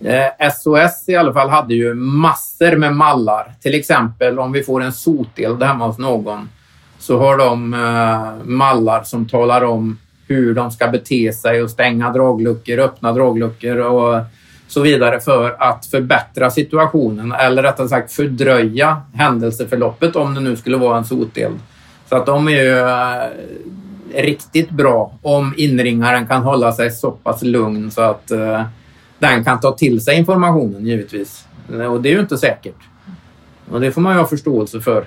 eh, 0.00 0.50
SOS 0.52 1.08
i 1.08 1.16
alla 1.16 1.32
fall 1.32 1.48
hade 1.48 1.74
ju 1.74 1.94
massor 1.94 2.76
med 2.76 2.94
mallar. 2.94 3.54
Till 3.60 3.74
exempel 3.74 4.38
om 4.38 4.52
vi 4.52 4.62
får 4.62 4.82
en 4.82 4.92
soteld 4.92 5.62
hemma 5.62 5.86
hos 5.86 5.98
någon 5.98 6.48
så 6.98 7.18
har 7.18 7.38
de 7.38 7.74
eh, 7.74 8.46
mallar 8.46 9.02
som 9.02 9.28
talar 9.28 9.64
om 9.64 9.98
hur 10.26 10.54
de 10.54 10.70
ska 10.70 10.88
bete 10.88 11.32
sig 11.32 11.62
och 11.62 11.70
stänga 11.70 12.10
dragluckor, 12.10 12.78
öppna 12.78 13.12
dragluckor 13.12 13.76
och 13.76 14.24
så 14.68 14.80
vidare 14.80 15.20
för 15.20 15.56
att 15.58 15.86
förbättra 15.86 16.50
situationen 16.50 17.32
eller 17.32 17.62
rättare 17.62 17.88
sagt 17.88 18.12
fördröja 18.12 19.02
händelseförloppet 19.14 20.16
om 20.16 20.34
det 20.34 20.40
nu 20.40 20.56
skulle 20.56 20.76
vara 20.76 20.98
en 20.98 21.04
soteld. 21.04 21.58
Så 22.08 22.16
att 22.16 22.26
de 22.26 22.48
är 22.48 22.52
ju 22.52 22.78
eh, 22.78 24.22
riktigt 24.22 24.70
bra 24.70 25.12
om 25.22 25.54
inringaren 25.56 26.26
kan 26.26 26.42
hålla 26.42 26.72
sig 26.72 26.90
så 26.90 27.10
pass 27.10 27.42
lugn 27.42 27.90
så 27.90 28.02
att 28.02 28.30
eh, 28.30 28.62
den 29.18 29.44
kan 29.44 29.60
ta 29.60 29.72
till 29.72 30.00
sig 30.00 30.16
informationen 30.18 30.86
givetvis. 30.86 31.46
Eh, 31.72 31.92
och 31.92 32.02
det 32.02 32.08
är 32.08 32.12
ju 32.12 32.20
inte 32.20 32.38
säkert. 32.38 32.74
Och 33.70 33.80
det 33.80 33.92
får 33.92 34.00
man 34.00 34.12
ju 34.12 34.18
ha 34.18 34.26
förståelse 34.26 34.80
för. 34.80 35.04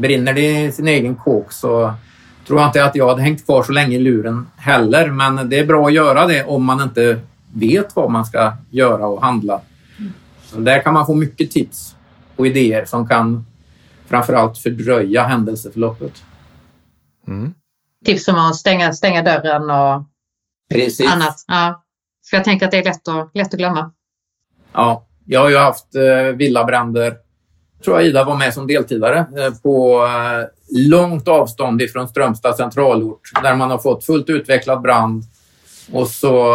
Brinner 0.00 0.32
det 0.32 0.64
i 0.64 0.72
sin 0.72 0.88
egen 0.88 1.14
kåk 1.14 1.52
så 1.52 1.94
tror 2.46 2.60
jag 2.60 2.68
inte 2.68 2.84
att 2.84 2.94
jag 2.94 3.08
hade 3.08 3.22
hängt 3.22 3.46
kvar 3.46 3.62
så 3.62 3.72
länge 3.72 3.96
i 3.96 3.98
luren 3.98 4.46
heller. 4.56 5.10
Men 5.10 5.48
det 5.48 5.58
är 5.58 5.66
bra 5.66 5.86
att 5.86 5.92
göra 5.92 6.26
det 6.26 6.44
om 6.44 6.64
man 6.64 6.80
inte 6.80 7.20
vet 7.54 7.96
vad 7.96 8.10
man 8.10 8.24
ska 8.24 8.52
göra 8.70 9.06
och 9.06 9.22
handla. 9.22 9.60
Så 10.42 10.60
där 10.60 10.82
kan 10.82 10.94
man 10.94 11.06
få 11.06 11.14
mycket 11.14 11.50
tips 11.50 11.96
och 12.36 12.46
idéer 12.46 12.84
som 12.84 13.08
kan 13.08 13.46
framförallt 14.06 14.58
fördröja 14.58 15.22
händelseförloppet. 15.22 16.22
Mm. 17.26 17.54
Tips 18.04 18.24
som 18.24 18.34
att 18.34 18.56
stänga, 18.56 18.92
stänga 18.92 19.22
dörren 19.22 19.70
och 19.70 20.04
Precis. 20.70 21.12
annat. 21.12 21.44
Ja. 21.46 21.84
För 22.30 22.36
jag 22.36 22.44
tänker 22.44 22.66
att 22.66 22.72
det 22.72 22.78
är 22.78 22.84
lätt 22.84 23.08
att, 23.08 23.30
lätt 23.34 23.54
att 23.54 23.58
glömma. 23.58 23.92
Ja, 24.72 25.06
jag 25.26 25.40
har 25.40 25.50
ju 25.50 25.56
haft 25.56 25.94
eh, 25.94 26.36
villabränder. 26.36 27.16
Jag 27.76 27.84
tror 27.84 27.96
jag 27.96 28.06
Ida 28.06 28.24
var 28.24 28.36
med 28.36 28.54
som 28.54 28.66
deltidare 28.66 29.18
eh, 29.18 29.54
på 29.62 30.04
eh, 30.04 30.46
långt 30.88 31.28
avstånd 31.28 31.82
ifrån 31.82 32.08
Strömstad 32.08 32.56
centralort 32.56 33.20
där 33.42 33.54
man 33.54 33.70
har 33.70 33.78
fått 33.78 34.04
fullt 34.04 34.30
utvecklad 34.30 34.80
brand 34.80 35.24
och 35.92 36.08
så 36.08 36.54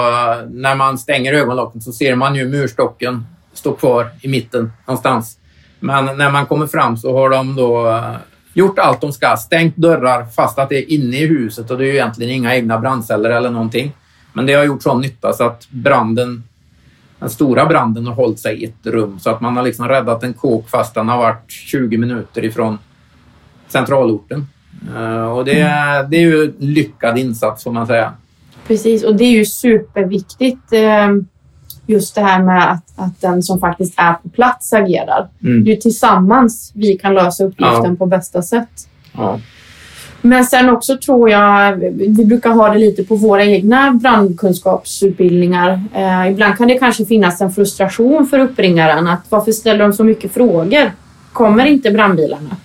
när 0.50 0.76
man 0.76 0.98
stänger 0.98 1.34
ögonlocken 1.34 1.82
så 1.82 1.92
ser 1.92 2.16
man 2.16 2.36
ju 2.36 2.48
murstocken 2.48 3.26
stå 3.54 3.74
kvar 3.74 4.10
i 4.22 4.28
mitten 4.28 4.72
någonstans. 4.88 5.38
Men 5.80 6.18
när 6.18 6.32
man 6.32 6.46
kommer 6.46 6.68
fram 6.68 6.98
så 6.98 7.18
har 7.18 7.30
de 7.30 7.56
då 7.56 7.90
eh, 7.90 8.16
gjort 8.54 8.80
allt 8.80 9.02
de 9.02 9.14
ska, 9.14 9.38
stängt 9.38 9.76
dörrar 9.76 10.26
fast 10.26 10.60
att 10.60 10.70
det 10.70 10.78
är 10.78 10.92
inne 10.92 11.18
i 11.18 11.28
huset 11.28 11.72
och 11.72 11.78
det 11.78 11.84
är 11.84 11.88
ju 11.88 11.94
egentligen 11.94 12.32
inga 12.32 12.56
egna 12.56 12.80
brandceller 12.80 13.30
eller 13.30 13.50
någonting. 13.50 13.94
Men 14.34 14.46
det 14.46 14.54
har 14.54 14.64
gjort 14.64 14.84
sån 14.84 15.02
nytta 15.02 15.34
så 15.34 15.44
att 15.44 15.68
branden, 15.70 16.44
den 17.20 17.30
stora 17.30 17.66
branden 17.66 18.08
har 18.08 18.14
hållit 18.14 18.40
sig 18.40 18.62
i 18.62 18.66
ett 18.66 18.86
rum 18.88 19.20
så 19.20 19.30
att 19.30 19.42
man 19.42 19.58
har 19.58 19.64
liksom 19.64 19.88
räddat 19.88 20.24
en 20.24 20.34
kåk 20.34 20.70
fast 20.70 20.94
den 20.94 21.10
har 21.10 21.18
varit 21.18 21.52
20 21.52 21.98
minuter 21.98 22.46
ifrån 22.46 22.78
centralorten. 23.68 24.48
Eh, 24.96 25.32
och 25.32 25.46
det, 25.46 25.54
det 26.10 26.18
är 26.18 26.22
ju 26.22 26.44
en 26.44 26.56
lyckad 26.60 27.18
insats 27.18 27.64
får 27.64 27.72
man 27.72 27.88
säga. 27.88 28.14
Precis, 28.68 29.04
och 29.04 29.16
det 29.16 29.24
är 29.24 29.32
ju 29.32 29.46
superviktigt 29.46 30.74
eh, 30.74 31.08
just 31.88 32.16
det 32.16 32.22
här 32.22 32.44
med 32.44 32.72
att, 32.72 32.84
att 32.96 33.22
den 33.22 33.44
som 33.44 33.60
faktiskt 33.60 33.94
är 33.98 34.14
på 34.14 34.30
plats 34.30 34.74
agerar. 34.74 35.28
Mm. 35.44 35.64
Det 35.64 35.72
är 35.72 35.76
tillsammans 35.76 36.72
vi 36.76 36.98
kan 36.98 37.14
lösa 37.14 37.44
uppgiften 37.44 37.90
ja. 37.90 37.96
på 37.96 38.06
bästa 38.06 38.42
sätt. 38.42 38.88
Ja. 39.18 39.40
Men 40.22 40.46
sen 40.46 40.70
också 40.70 40.98
tror 40.98 41.30
jag, 41.30 41.76
vi 41.92 42.26
brukar 42.26 42.50
ha 42.50 42.70
det 42.70 42.80
lite 42.80 43.04
på 43.04 43.16
våra 43.16 43.46
egna 43.46 43.92
brandkunskapsutbildningar. 43.92 45.84
Eh, 45.94 46.32
ibland 46.32 46.58
kan 46.58 46.68
det 46.68 46.78
kanske 46.78 47.06
finnas 47.06 47.42
en 47.42 47.52
frustration 47.52 48.28
för 48.28 48.40
uppringaren 48.40 49.08
att 49.08 49.22
varför 49.30 49.52
ställer 49.52 49.80
de 49.80 49.94
så 49.94 50.04
mycket 50.04 50.34
frågor? 50.34 50.92
Kommer 51.34 51.66
inte 51.66 51.92
brandbilarna? 51.92 52.58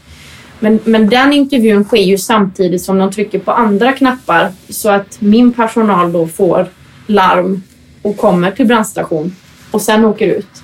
Men, 0.60 0.80
men 0.84 1.08
den 1.08 1.32
intervjun 1.32 1.84
sker 1.84 2.02
ju 2.02 2.18
samtidigt 2.18 2.82
som 2.82 2.98
de 2.98 3.12
trycker 3.12 3.38
på 3.38 3.52
andra 3.52 3.92
knappar 3.92 4.52
så 4.68 4.90
att 4.90 5.20
min 5.20 5.52
personal 5.52 6.12
då 6.12 6.26
får 6.26 6.68
larm 7.06 7.62
och 8.02 8.16
kommer 8.16 8.50
till 8.50 8.66
brandstation 8.66 9.36
och 9.70 9.82
sen 9.82 10.04
åker 10.04 10.26
ut. 10.26 10.62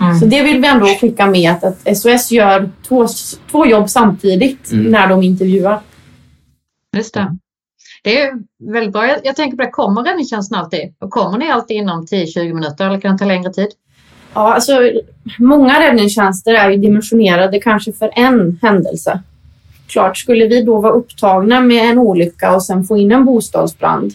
Mm. 0.00 0.18
Så 0.18 0.26
det 0.26 0.42
vill 0.42 0.60
vi 0.60 0.68
ändå 0.68 0.86
skicka 0.86 1.26
med 1.26 1.50
att, 1.50 1.64
att 1.64 1.98
SOS 1.98 2.30
gör 2.30 2.70
två, 2.88 3.06
två 3.50 3.66
jobb 3.66 3.90
samtidigt 3.90 4.72
mm. 4.72 4.84
när 4.84 5.08
de 5.08 5.22
intervjuar. 5.22 5.80
Just 6.96 7.14
det. 7.14 7.36
Det 8.02 8.20
är 8.20 8.32
väldigt 8.72 8.92
bra. 8.92 9.06
Jag, 9.06 9.18
jag 9.24 9.36
tänker 9.36 9.56
på 9.56 9.62
det, 9.62 9.70
kommer 9.70 10.02
räddningstjänsten 10.02 10.58
alltid? 10.58 10.94
Och 10.98 11.10
kommer 11.10 11.38
ni 11.38 11.50
alltid 11.50 11.76
inom 11.76 12.06
10-20 12.06 12.54
minuter 12.54 12.86
eller 12.86 13.00
kan 13.00 13.12
det 13.12 13.18
ta 13.18 13.24
längre 13.24 13.52
tid? 13.52 13.68
Ja, 14.36 14.54
alltså, 14.54 14.72
många 15.38 15.80
räddningstjänster 15.80 16.54
är 16.54 16.70
ju 16.70 16.76
dimensionerade 16.76 17.60
kanske 17.60 17.92
för 17.92 18.10
en 18.14 18.58
händelse. 18.62 19.20
Klart, 19.88 20.18
skulle 20.18 20.46
vi 20.46 20.62
då 20.62 20.80
vara 20.80 20.92
upptagna 20.92 21.60
med 21.60 21.90
en 21.90 21.98
olycka 21.98 22.54
och 22.54 22.62
sen 22.62 22.84
få 22.84 22.96
in 22.96 23.12
en 23.12 23.24
bostadsbrand, 23.24 24.14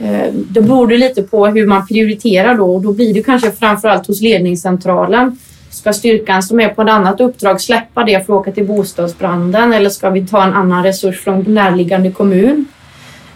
eh, 0.00 0.32
då 0.32 0.62
beror 0.62 0.86
det 0.86 0.96
lite 0.96 1.22
på 1.22 1.46
hur 1.46 1.66
man 1.66 1.86
prioriterar 1.86 2.54
då 2.54 2.74
och 2.74 2.82
då 2.82 2.92
blir 2.92 3.14
det 3.14 3.22
kanske 3.22 3.50
framförallt 3.50 4.06
hos 4.06 4.20
ledningscentralen. 4.20 5.38
Ska 5.70 5.92
styrkan 5.92 6.42
som 6.42 6.60
är 6.60 6.68
på 6.68 6.82
ett 6.82 6.90
annat 6.90 7.20
uppdrag 7.20 7.60
släppa 7.60 8.04
det 8.04 8.26
för 8.26 8.32
att 8.32 8.40
åka 8.40 8.52
till 8.52 8.66
bostadsbranden 8.66 9.72
eller 9.72 9.90
ska 9.90 10.10
vi 10.10 10.26
ta 10.26 10.44
en 10.44 10.52
annan 10.52 10.84
resurs 10.84 11.20
från 11.20 11.54
närliggande 11.54 12.10
kommun? 12.10 12.64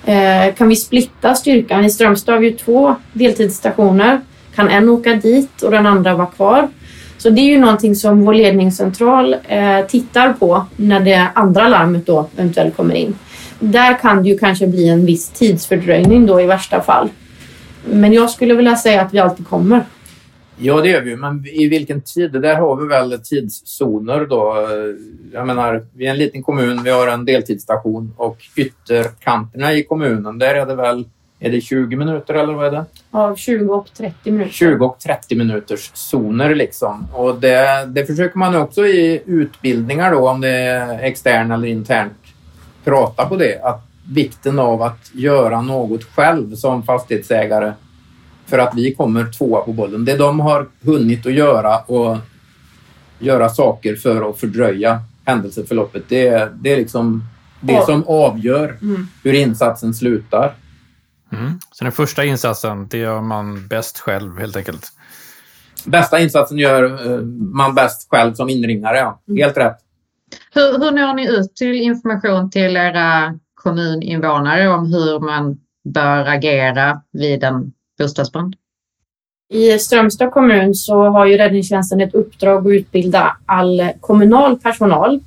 Eh, 0.04 0.54
kan 0.54 0.68
vi 0.68 0.76
splitta 0.76 1.34
styrkan? 1.34 1.84
I 1.84 1.90
Strömstad 1.90 2.32
har 2.34 2.40
vi 2.40 2.52
två 2.52 2.94
deltidsstationer 3.12 4.20
kan 4.58 4.68
en 4.68 4.88
åka 4.88 5.14
dit 5.14 5.62
och 5.62 5.70
den 5.70 5.86
andra 5.86 6.14
vara 6.14 6.26
kvar. 6.26 6.68
Så 7.18 7.30
det 7.30 7.40
är 7.40 7.44
ju 7.44 7.58
någonting 7.58 7.94
som 7.94 8.24
vår 8.24 8.34
ledningscentral 8.34 9.36
eh, 9.48 9.86
tittar 9.88 10.32
på 10.32 10.66
när 10.76 11.00
det 11.00 11.28
andra 11.34 11.68
larmet 11.68 12.06
då 12.06 12.28
eventuellt 12.36 12.76
kommer 12.76 12.94
in. 12.94 13.18
Där 13.58 13.98
kan 13.98 14.22
det 14.22 14.28
ju 14.28 14.38
kanske 14.38 14.66
bli 14.66 14.88
en 14.88 15.06
viss 15.06 15.28
tidsfördröjning 15.28 16.26
då 16.26 16.40
i 16.40 16.46
värsta 16.46 16.80
fall. 16.80 17.08
Men 17.84 18.12
jag 18.12 18.30
skulle 18.30 18.54
vilja 18.54 18.76
säga 18.76 19.02
att 19.02 19.14
vi 19.14 19.18
alltid 19.18 19.48
kommer. 19.48 19.84
Ja, 20.56 20.80
det 20.80 20.88
gör 20.88 21.00
vi 21.00 21.16
men 21.16 21.46
i 21.46 21.68
vilken 21.68 22.00
tid? 22.00 22.32
Där 22.32 22.54
har 22.54 22.76
vi 22.76 22.88
väl 22.88 23.18
tidszoner 23.18 24.26
då. 24.26 24.68
Jag 25.32 25.46
menar, 25.46 25.86
vi 25.94 26.06
är 26.06 26.10
en 26.10 26.18
liten 26.18 26.42
kommun, 26.42 26.82
vi 26.82 26.90
har 26.90 27.08
en 27.08 27.24
deltidsstation 27.24 28.14
och 28.16 28.38
ytterkanterna 28.56 29.72
i 29.72 29.82
kommunen, 29.82 30.38
där 30.38 30.54
är 30.54 30.66
det 30.66 30.74
väl 30.74 31.04
är 31.40 31.50
det 31.50 31.60
20 31.60 31.96
minuter 31.96 32.34
eller 32.34 32.52
vad 32.52 32.66
är 32.66 32.70
det? 32.70 32.84
Ja, 33.10 33.36
20 33.36 33.74
och 33.74 33.88
30 33.96 34.30
minuter. 34.30 34.52
20 34.52 34.86
och 34.86 34.98
30 34.98 35.34
minuters 35.34 35.90
zoner 35.94 36.54
liksom. 36.54 37.08
Och 37.12 37.40
det, 37.40 37.86
det 37.86 38.06
försöker 38.06 38.38
man 38.38 38.56
också 38.56 38.86
i 38.86 39.22
utbildningar 39.26 40.12
då, 40.12 40.28
om 40.28 40.40
det 40.40 40.48
är 40.48 40.98
extern 40.98 41.50
eller 41.50 41.68
internt, 41.68 42.12
prata 42.84 43.26
på 43.26 43.36
det. 43.36 43.62
Att 43.62 43.88
vikten 44.12 44.58
av 44.58 44.82
att 44.82 45.10
göra 45.14 45.60
något 45.60 46.04
själv 46.04 46.54
som 46.54 46.82
fastighetsägare 46.82 47.72
för 48.46 48.58
att 48.58 48.74
vi 48.74 48.94
kommer 48.94 49.32
tvåa 49.32 49.60
på 49.60 49.72
bollen. 49.72 50.04
Det 50.04 50.16
de 50.16 50.40
har 50.40 50.66
hunnit 50.82 51.26
att 51.26 51.32
göra 51.32 51.78
och 51.78 52.16
göra 53.18 53.48
saker 53.48 53.96
för 53.96 54.30
att 54.30 54.40
fördröja 54.40 55.00
händelseförloppet, 55.24 56.02
det, 56.08 56.48
det 56.60 56.72
är 56.72 56.76
liksom 56.76 57.24
det 57.60 57.84
som 57.86 58.04
avgör 58.06 58.76
mm. 58.82 59.06
hur 59.22 59.32
insatsen 59.32 59.94
slutar. 59.94 60.54
Mm. 61.32 61.60
Så 61.72 61.84
den 61.84 61.92
första 61.92 62.24
insatsen, 62.24 62.88
det 62.88 62.98
gör 62.98 63.20
man 63.20 63.68
bäst 63.68 63.98
själv 63.98 64.38
helt 64.38 64.56
enkelt? 64.56 64.92
Bästa 65.84 66.18
insatsen 66.18 66.58
gör 66.58 67.12
eh, 67.12 67.20
man 67.54 67.74
bäst 67.74 68.08
själv 68.10 68.34
som 68.34 68.48
inringare, 68.48 68.98
ja. 68.98 69.20
Mm. 69.28 69.42
Helt 69.42 69.56
rätt. 69.56 69.76
Hur, 70.54 70.78
hur 70.78 70.90
når 70.90 71.14
ni 71.14 71.28
ut 71.28 71.56
till 71.56 71.74
information 71.74 72.50
till 72.50 72.76
era 72.76 73.38
kommuninvånare 73.54 74.68
om 74.68 74.86
hur 74.86 75.20
man 75.20 75.58
bör 75.84 76.24
agera 76.24 77.02
vid 77.12 77.44
en 77.44 77.72
bostadsbrand? 77.98 78.56
I 79.50 79.78
Strömstad 79.78 80.30
kommun 80.30 80.74
så 80.74 81.02
har 81.02 81.26
ju 81.26 81.36
räddningstjänsten 81.36 82.00
ett 82.00 82.14
uppdrag 82.14 82.66
att 82.66 82.72
utbilda 82.72 83.36
all 83.46 83.90
kommunal 84.00 84.58
personal. 84.58 85.20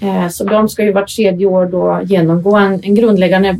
Eh, 0.00 0.28
så 0.28 0.44
de 0.44 0.68
ska 0.68 0.84
ju 0.84 0.92
vart 0.92 1.16
tredje 1.16 1.46
år 1.46 1.66
då 1.66 2.00
genomgå 2.04 2.56
en, 2.56 2.84
en 2.84 2.94
grundläggande 2.94 3.58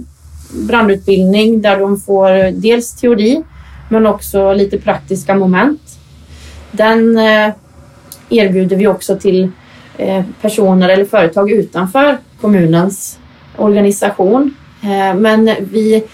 brandutbildning 0.54 1.62
där 1.62 1.80
de 1.80 2.00
får 2.00 2.60
dels 2.60 2.94
teori 2.94 3.42
men 3.88 4.06
också 4.06 4.52
lite 4.52 4.78
praktiska 4.78 5.34
moment. 5.34 5.80
Den 6.70 7.18
eh, 7.18 7.52
erbjuder 8.28 8.76
vi 8.76 8.86
också 8.86 9.16
till 9.16 9.48
eh, 9.98 10.22
personer 10.40 10.88
eller 10.88 11.04
företag 11.04 11.50
utanför 11.50 12.18
kommunens 12.40 13.18
organisation. 13.56 14.54
Eh, 14.82 15.14
men 15.14 15.50
vi, 15.60 16.04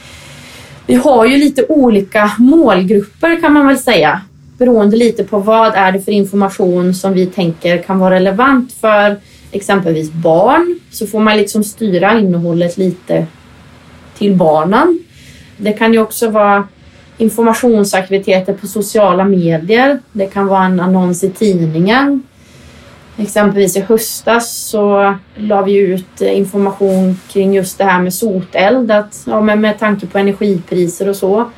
vi 0.87 0.95
har 0.95 1.27
ju 1.27 1.37
lite 1.37 1.67
olika 1.69 2.33
målgrupper 2.39 3.41
kan 3.41 3.53
man 3.53 3.67
väl 3.67 3.79
säga 3.79 4.21
beroende 4.59 4.97
lite 4.97 5.25
på 5.25 5.39
vad 5.39 5.75
är 5.75 5.93
det 5.93 6.01
för 6.01 6.13
information 6.13 6.95
som 6.95 7.13
vi 7.13 7.27
tänker 7.27 7.79
kan 7.79 7.99
vara 7.99 8.15
relevant 8.15 8.73
för 8.73 9.17
exempelvis 9.53 10.13
barn 10.13 10.79
så 10.91 11.07
får 11.07 11.21
man 11.21 11.37
liksom 11.37 11.65
styra 11.65 12.19
innehållet 12.19 12.79
lite 12.79 13.27
till 14.21 14.35
barnen. 14.35 14.99
Det 15.57 15.73
kan 15.73 15.93
ju 15.93 15.99
också 15.99 16.31
vara 16.31 16.69
informationsaktiviteter 17.19 18.53
på 18.53 18.67
sociala 18.67 19.25
medier. 19.25 19.99
Det 20.13 20.27
kan 20.27 20.47
vara 20.47 20.65
en 20.65 20.81
annons 20.81 21.25
i 21.25 21.31
tidningen. 21.31 22.23
Exempelvis 23.17 23.77
i 23.77 23.81
höstas 23.81 24.57
så 24.57 25.15
la 25.37 25.63
vi 25.63 25.77
ut 25.77 26.21
eh, 26.21 26.39
information 26.39 27.21
kring 27.33 27.55
just 27.55 27.79
det 27.79 27.85
här 27.85 28.03
med 28.03 28.15
soteld. 28.15 28.91
Att, 28.91 29.23
ja, 29.27 29.41
med, 29.41 29.59
med 29.59 29.79
tanke 29.79 30.07
på 30.07 30.19
energipriser 30.19 31.09
och 31.09 31.17
så, 31.17 31.51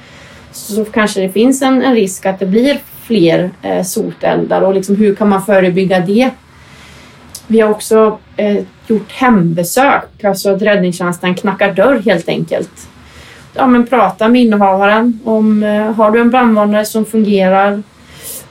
så 0.52 0.84
kanske 0.84 1.20
det 1.20 1.28
finns 1.28 1.62
en, 1.62 1.82
en 1.82 1.94
risk 1.94 2.26
att 2.26 2.38
det 2.38 2.46
blir 2.46 2.80
fler 3.02 3.50
eh, 3.62 3.82
soteldar 3.82 4.62
och 4.62 4.74
liksom 4.74 4.96
hur 4.96 5.14
kan 5.14 5.28
man 5.28 5.42
förebygga 5.42 6.00
det? 6.00 6.30
Vi 7.46 7.60
har 7.60 7.70
också 7.70 8.18
eh, 8.36 8.64
gjort 8.86 9.12
hembesök, 9.12 10.24
alltså 10.24 10.50
att 10.50 10.62
räddningstjänsten 10.62 11.34
knackar 11.34 11.72
dörr 11.72 12.02
helt 12.04 12.28
enkelt. 12.28 12.88
Ja, 13.54 13.66
men 13.66 13.86
prata 13.86 14.28
med 14.28 14.42
innehavaren 14.42 15.20
om 15.24 15.62
eh, 15.62 15.92
har 15.92 16.10
du 16.10 16.20
en 16.20 16.30
brandvarnare 16.30 16.84
som 16.84 17.04
fungerar? 17.04 17.82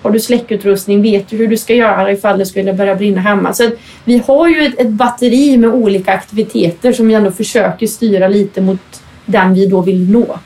Har 0.01 0.11
du 0.11 0.19
släckutrustning? 0.19 1.01
Vet 1.01 1.29
du 1.29 1.37
hur 1.37 1.47
du 1.47 1.57
ska 1.57 1.73
göra 1.73 2.11
ifall 2.11 2.39
det 2.39 2.45
skulle 2.45 2.73
börja 2.73 2.95
brinna 2.95 3.21
hemma? 3.21 3.53
Så 3.53 3.71
vi 4.03 4.23
har 4.27 4.47
ju 4.47 4.65
ett, 4.65 4.79
ett 4.79 4.89
batteri 4.89 5.57
med 5.57 5.69
olika 5.69 6.13
aktiviteter 6.13 6.93
som 6.93 7.07
vi 7.07 7.13
ändå 7.13 7.31
försöker 7.31 7.87
styra 7.87 8.27
lite 8.27 8.61
mot 8.61 9.03
den 9.25 9.53
vi 9.53 9.65
då 9.65 9.81
vill 9.81 10.11
nå. 10.11 10.39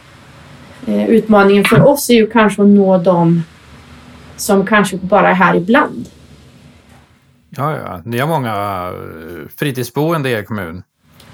Eh, 0.88 1.10
utmaningen 1.10 1.64
för 1.64 1.88
oss 1.88 2.10
är 2.10 2.14
ju 2.14 2.28
kanske 2.28 2.62
att 2.62 2.68
nå 2.68 2.98
dem 2.98 3.44
som 4.38 4.66
kanske 4.66 4.98
bara 4.98 5.30
är 5.30 5.34
här 5.34 5.56
ibland. 5.56 6.06
Ja, 7.58 7.78
ja. 7.78 8.02
Ni 8.06 8.18
har 8.20 8.28
många 8.28 8.54
eh, 8.88 9.48
fritidsboende 9.58 10.30
i 10.30 10.34
er 10.34 10.44
kommun. 10.44 10.84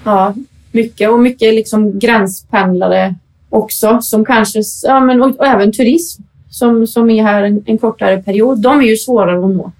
Ja, 0.04 0.34
mycket 0.72 1.10
och 1.10 1.20
mycket 1.20 1.54
liksom 1.54 1.98
gränspendlare 1.98 3.14
också 3.48 4.02
som 4.02 4.24
kanske, 4.24 4.62
ja 4.82 5.00
men 5.00 5.22
och, 5.22 5.36
och 5.38 5.46
även 5.46 5.72
turism 5.72 6.22
som, 6.50 6.86
som 6.86 7.10
är 7.10 7.22
här 7.22 7.42
en, 7.42 7.62
en, 7.66 7.78
kortare 7.78 8.22
period. 8.22 8.62
De 8.62 8.80
är 8.80 8.84
ju 8.84 8.96
svårare 8.96 9.44
att 9.44 9.50
nå. 9.56 9.72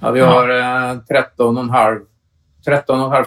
Ja, 0.00 0.10
vi 0.10 0.20
har 0.20 0.48
eh, 0.48 0.98
13 1.08 1.70
500 2.64 3.24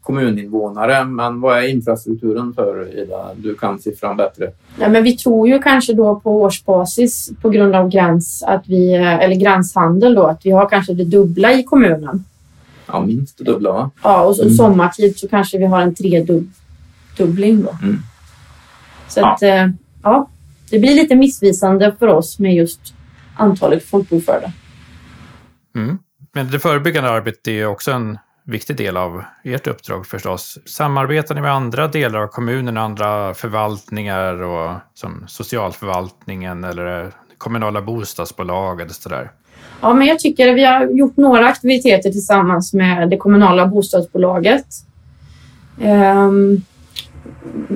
kommuninvånare. 0.00 1.04
Men 1.04 1.40
vad 1.40 1.58
är 1.58 1.68
infrastrukturen 1.68 2.54
för 2.54 2.98
Ida? 2.98 3.34
Du 3.36 3.54
kan 3.54 3.78
siffran 3.78 4.16
bättre. 4.16 4.50
Ja, 4.80 4.88
men 4.88 5.02
vi 5.02 5.16
tror 5.16 5.48
ju 5.48 5.58
kanske 5.58 5.92
då 5.92 6.20
på 6.20 6.42
årsbasis 6.42 7.30
på 7.42 7.50
grund 7.50 7.74
av 7.74 7.88
gräns, 7.88 8.42
att 8.42 8.68
vi, 8.68 8.94
eller 8.94 9.34
gränshandel 9.34 10.14
då, 10.14 10.26
att 10.26 10.46
vi 10.46 10.50
har 10.50 10.68
kanske 10.68 10.94
det 10.94 11.04
dubbla 11.04 11.52
i 11.52 11.62
kommunen. 11.62 12.24
Ja, 12.86 13.00
minst 13.00 13.38
det 13.38 13.44
dubbla 13.44 13.72
va? 13.72 13.90
Ja, 14.02 14.24
och, 14.24 14.38
mm. 14.38 14.54
sommartid 14.54 15.18
så 15.18 15.28
kanske 15.28 15.58
vi 15.58 15.66
har 15.66 15.80
en 15.80 15.94
tredubbling 15.94 17.62
då. 17.62 17.76
Mm. 17.82 17.98
Så 19.08 19.20
ja. 19.20 19.32
att, 19.32 19.42
eh, 19.42 19.68
ja, 20.02 20.28
det 20.70 20.78
blir 20.78 20.94
lite 20.94 21.14
missvisande 21.14 21.94
för 21.98 22.06
oss 22.06 22.38
med 22.38 22.54
just 22.54 22.94
antalet 23.36 23.84
folkbokförda. 23.84 24.52
Mm. 25.74 25.98
Men 26.32 26.50
det 26.50 26.58
förebyggande 26.58 27.10
arbetet 27.10 27.48
är 27.48 27.66
också 27.66 27.92
en 27.92 28.18
viktig 28.50 28.76
del 28.76 28.96
av 28.96 29.22
ert 29.44 29.66
uppdrag 29.66 30.06
förstås. 30.06 30.58
Samarbetar 30.64 31.34
ni 31.34 31.40
med 31.40 31.52
andra 31.52 31.88
delar 31.88 32.20
av 32.20 32.26
kommunen, 32.26 32.76
andra 32.76 33.34
förvaltningar 33.34 34.42
och 34.42 34.76
som 34.94 35.24
socialförvaltningen 35.28 36.64
eller 36.64 37.12
kommunala 37.38 37.82
bostadsbolag 37.82 38.80
eller 38.80 38.92
sådär? 38.92 39.30
Ja, 39.80 39.94
men 39.94 40.06
jag 40.06 40.18
tycker 40.18 40.54
vi 40.54 40.64
har 40.64 40.86
gjort 40.86 41.16
några 41.16 41.46
aktiviteter 41.46 42.10
tillsammans 42.10 42.72
med 42.72 43.10
det 43.10 43.16
kommunala 43.16 43.66
bostadsbolaget. 43.66 44.66
Um, 45.78 46.62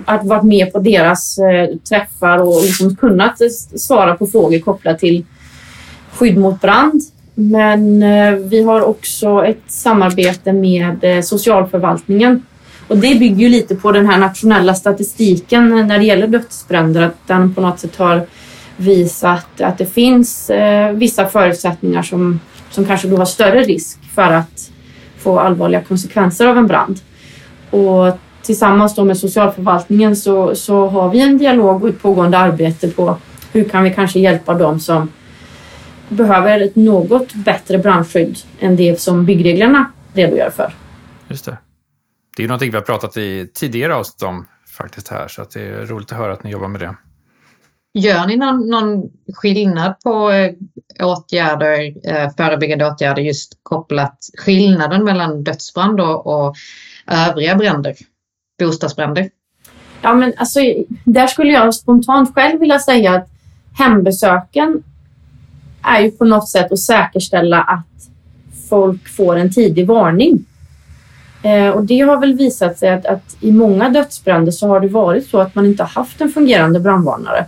att 0.05 0.27
varit 0.27 0.43
med 0.43 0.73
på 0.73 0.79
deras 0.79 1.39
eh, 1.39 1.77
träffar 1.77 2.39
och 2.39 2.63
liksom 2.63 2.97
kunnat 2.97 3.39
svara 3.77 4.17
på 4.17 4.27
frågor 4.27 4.59
kopplat 4.59 4.99
till 4.99 5.25
skydd 6.13 6.39
mot 6.39 6.61
brand 6.61 7.01
men 7.35 8.03
eh, 8.03 8.33
vi 8.33 8.63
har 8.63 8.81
också 8.81 9.45
ett 9.45 9.63
samarbete 9.67 10.53
med 10.53 11.05
eh, 11.05 11.23
socialförvaltningen. 11.23 12.43
Och 12.89 12.99
det 12.99 13.15
bygger 13.15 13.37
ju 13.37 13.49
lite 13.49 13.75
på 13.75 13.93
den 13.93 14.07
här 14.07 14.19
nationella 14.19 14.75
statistiken 14.75 15.87
när 15.87 15.99
det 15.99 16.05
gäller 16.05 16.27
dödsbränder. 16.27 17.03
Att 17.03 17.27
den 17.27 17.55
på 17.55 17.61
något 17.61 17.79
sätt 17.79 17.97
har 17.97 18.27
visat 18.77 19.61
att 19.61 19.79
det 19.79 19.87
finns 19.87 20.51
eh, 20.51 20.93
vissa 20.93 21.27
förutsättningar 21.27 22.03
som, 22.03 22.41
som 22.71 22.85
kanske 22.85 23.09
då 23.09 23.17
har 23.17 23.25
större 23.25 23.63
risk 23.63 23.99
för 24.15 24.33
att 24.33 24.71
få 25.19 25.39
allvarliga 25.39 25.81
konsekvenser 25.81 26.47
av 26.47 26.59
en 26.59 26.67
brand. 26.67 27.01
Och 27.71 28.19
tillsammans 28.43 28.95
då 28.95 29.05
med 29.05 29.19
socialförvaltningen 29.19 30.17
så, 30.17 30.55
så 30.55 30.87
har 30.87 31.09
vi 31.11 31.21
en 31.21 31.39
dialog 31.39 31.83
och 31.83 31.89
ett 31.89 32.03
pågående 32.03 32.39
arbete 32.39 32.89
på 32.89 33.17
hur 33.53 33.65
kan 33.65 33.85
vi 33.85 33.91
kanske 33.91 34.19
hjälpa 34.21 34.55
dem 34.55 34.81
som 34.81 35.09
behöver 36.15 36.61
ett 36.61 36.77
något 36.77 37.35
bättre 37.35 37.79
brandskydd 37.79 38.39
än 38.61 38.77
det 38.77 39.01
som 39.01 39.27
byggreglerna 39.27 39.93
redogör 40.13 40.51
för. 40.51 40.75
Just 41.29 41.45
det. 41.45 41.59
Det 42.37 42.45
är 42.45 42.49
någonting 42.49 42.71
vi 42.71 42.77
har 42.77 42.85
pratat 42.85 43.17
i 43.17 43.51
tidigare 43.55 43.95
avsnitt 43.95 44.23
om 44.23 44.47
faktiskt 44.79 45.09
här, 45.09 45.29
så 45.29 45.43
att 45.43 45.51
det 45.51 45.63
är 45.63 45.87
roligt 45.87 46.13
att 46.13 46.19
höra 46.19 46.33
att 46.33 46.45
ni 46.45 46.51
jobbar 46.51 46.69
med 46.69 46.81
det. 46.81 46.97
Gör 47.99 48.27
ni 48.27 48.37
någon, 48.37 48.71
någon 48.71 49.11
skillnad 49.35 50.01
på 50.01 50.31
eh, 50.31 50.53
åtgärder, 51.03 51.95
eh, 52.09 52.31
förebyggande 52.37 52.87
åtgärder 52.87 53.23
just 53.23 53.59
kopplat 53.63 54.19
skillnaden 54.39 55.05
mellan 55.05 55.45
dödsbrand 55.45 56.01
och, 56.01 56.27
och 56.27 56.57
övriga 57.07 57.57
bränder, 57.57 57.95
bostadsbränder? 58.59 59.31
Ja, 60.03 60.15
men 60.15 60.33
alltså, 60.37 60.61
där 61.05 61.27
skulle 61.27 61.53
jag 61.53 61.75
spontant 61.75 62.35
själv 62.35 62.61
vilja 62.61 62.79
säga 62.79 63.15
att 63.15 63.29
hembesöken 63.79 64.83
är 65.85 66.01
ju 66.01 66.11
på 66.11 66.25
något 66.25 66.49
sätt 66.49 66.73
att 66.73 66.79
säkerställa 66.79 67.63
att 67.63 68.09
folk 68.69 69.09
får 69.09 69.37
en 69.37 69.53
tidig 69.53 69.87
varning. 69.87 70.45
Eh, 71.43 71.69
och 71.69 71.85
det 71.85 72.01
har 72.01 72.21
väl 72.21 72.35
visat 72.35 72.79
sig 72.79 72.91
att, 72.91 73.07
att, 73.07 73.37
i 73.41 73.53
många 73.53 73.89
dödsbränder 73.89 74.53
så 74.53 74.69
har 74.69 74.81
det 74.81 74.89
varit 74.89 75.27
så 75.27 75.41
att 75.41 75.55
man 75.55 75.67
inte 75.67 75.83
har 75.83 75.91
haft 75.91 76.21
en 76.21 76.29
fungerande 76.33 76.81
brandvarnare. 76.81 77.47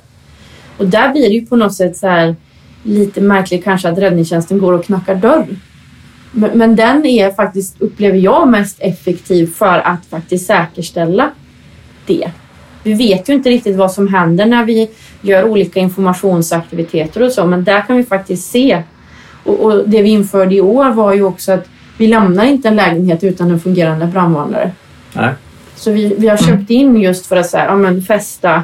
Och 0.78 0.86
där 0.86 1.12
blir 1.12 1.28
det 1.28 1.34
ju 1.34 1.46
på 1.46 1.56
något 1.56 1.74
sätt 1.74 1.96
så 1.96 2.06
här 2.06 2.36
lite 2.82 3.20
märkligt 3.20 3.64
kanske 3.64 3.88
att 3.88 3.98
räddningstjänsten 3.98 4.58
går 4.58 4.72
och 4.72 4.84
knackar 4.84 5.14
dörr. 5.14 5.46
Men, 6.32 6.58
men 6.58 6.76
den 6.76 7.06
är 7.06 7.30
faktiskt, 7.30 7.80
upplever 7.80 8.18
jag, 8.18 8.48
mest 8.48 8.76
effektiv 8.80 9.46
för 9.46 9.78
att 9.78 10.06
faktiskt 10.06 10.46
säkerställa 10.46 11.30
det. 12.06 12.30
Vi 12.86 12.94
vet 12.94 13.28
ju 13.28 13.32
inte 13.32 13.50
riktigt 13.50 13.76
vad 13.76 13.92
som 13.92 14.08
händer 14.08 14.46
när 14.46 14.64
vi 14.64 14.90
gör 15.20 15.44
olika 15.44 15.80
informationsaktiviteter 15.80 17.22
och 17.22 17.32
så, 17.32 17.46
men 17.46 17.64
där 17.64 17.80
kan 17.86 17.96
vi 17.96 18.04
faktiskt 18.04 18.50
se. 18.50 18.82
Och, 19.44 19.60
och 19.60 19.88
det 19.88 20.02
vi 20.02 20.08
införde 20.08 20.54
i 20.54 20.60
år 20.60 20.90
var 20.90 21.14
ju 21.14 21.22
också 21.22 21.52
att 21.52 21.68
vi 21.98 22.06
lämnar 22.06 22.44
inte 22.44 22.68
en 22.68 22.76
lägenhet 22.76 23.24
utan 23.24 23.50
en 23.50 23.60
fungerande 23.60 24.06
brandvarnare. 24.06 24.70
Nej. 25.12 25.32
Så 25.76 25.92
vi, 25.92 26.14
vi 26.18 26.28
har 26.28 26.36
köpt 26.36 26.70
in 26.70 27.00
just 27.00 27.26
för 27.26 27.36
att 27.36 27.50
så 27.50 27.56
här, 27.56 27.66
ja, 27.66 27.76
men 27.76 28.02
fästa 28.02 28.62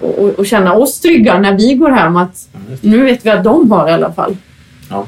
och, 0.00 0.18
och, 0.18 0.30
och, 0.30 0.46
känna 0.46 0.74
oss 0.74 1.00
trygga 1.00 1.38
när 1.38 1.56
vi 1.56 1.74
går 1.74 1.90
hem 1.90 2.16
att 2.16 2.48
nu 2.80 3.04
vet 3.04 3.26
vi 3.26 3.30
att 3.30 3.44
de 3.44 3.70
har 3.72 3.88
i 3.88 3.92
alla 3.92 4.12
fall. 4.12 4.36
Ja. 4.90 5.06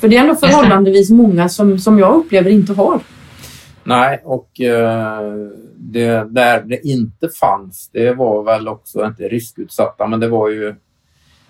För 0.00 0.08
det 0.08 0.16
är 0.16 0.20
ändå 0.20 0.34
förhållandevis 0.34 1.10
många 1.10 1.48
som, 1.48 1.78
som 1.78 1.98
jag 1.98 2.14
upplever 2.14 2.50
inte 2.50 2.72
har. 2.72 3.00
Nej, 3.84 4.20
och 4.24 4.60
eh, 4.60 5.20
det 5.76 6.32
där 6.34 6.62
det 6.62 6.86
inte 6.86 7.28
fanns, 7.28 7.90
det 7.92 8.12
var 8.12 8.42
väl 8.42 8.68
också 8.68 9.06
inte 9.06 9.22
riskutsatta, 9.22 10.06
men 10.06 10.20
det 10.20 10.28
var 10.28 10.48
ju 10.48 10.74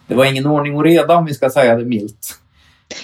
det 0.07 0.15
var 0.15 0.25
ingen 0.25 0.47
ordning 0.47 0.77
och 0.77 0.85
reda 0.85 1.17
om 1.17 1.25
vi 1.25 1.35
ska 1.35 1.51
säga 1.51 1.77
det 1.77 1.85
milt. 1.85 2.39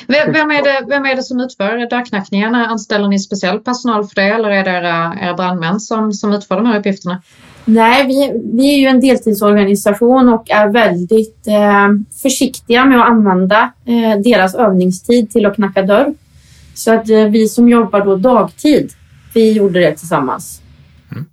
Vem 0.06 0.50
är 0.50 0.62
det, 0.62 0.86
vem 0.88 1.04
är 1.04 1.16
det 1.16 1.22
som 1.22 1.40
utför 1.40 1.90
dörrknackningarna? 1.90 2.66
Anställer 2.66 3.08
ni 3.08 3.18
speciell 3.18 3.58
personal 3.60 4.06
för 4.06 4.14
det 4.14 4.28
eller 4.28 4.50
är 4.50 4.64
det 4.64 4.70
era, 4.70 5.16
era 5.20 5.34
brandmän 5.34 5.80
som, 5.80 6.12
som 6.12 6.32
utför 6.32 6.56
de 6.56 6.66
här 6.66 6.78
uppgifterna? 6.78 7.22
Nej, 7.64 8.06
vi, 8.06 8.40
vi 8.52 8.74
är 8.74 8.78
ju 8.78 8.86
en 8.86 9.00
deltidsorganisation 9.00 10.28
och 10.28 10.50
är 10.50 10.68
väldigt 10.68 11.46
eh, 11.46 11.88
försiktiga 12.22 12.84
med 12.84 13.00
att 13.00 13.08
använda 13.08 13.72
eh, 13.84 14.18
deras 14.24 14.54
övningstid 14.54 15.30
till 15.30 15.46
att 15.46 15.54
knacka 15.54 15.82
dörr. 15.82 16.14
Så 16.74 16.94
att 16.94 17.10
eh, 17.10 17.24
vi 17.24 17.48
som 17.48 17.68
jobbar 17.68 18.04
då 18.04 18.16
dagtid, 18.16 18.92
vi 19.38 19.52
gjorde 19.52 19.80
det 19.80 19.92
tillsammans. 19.92 20.62
Mm. 21.12 21.24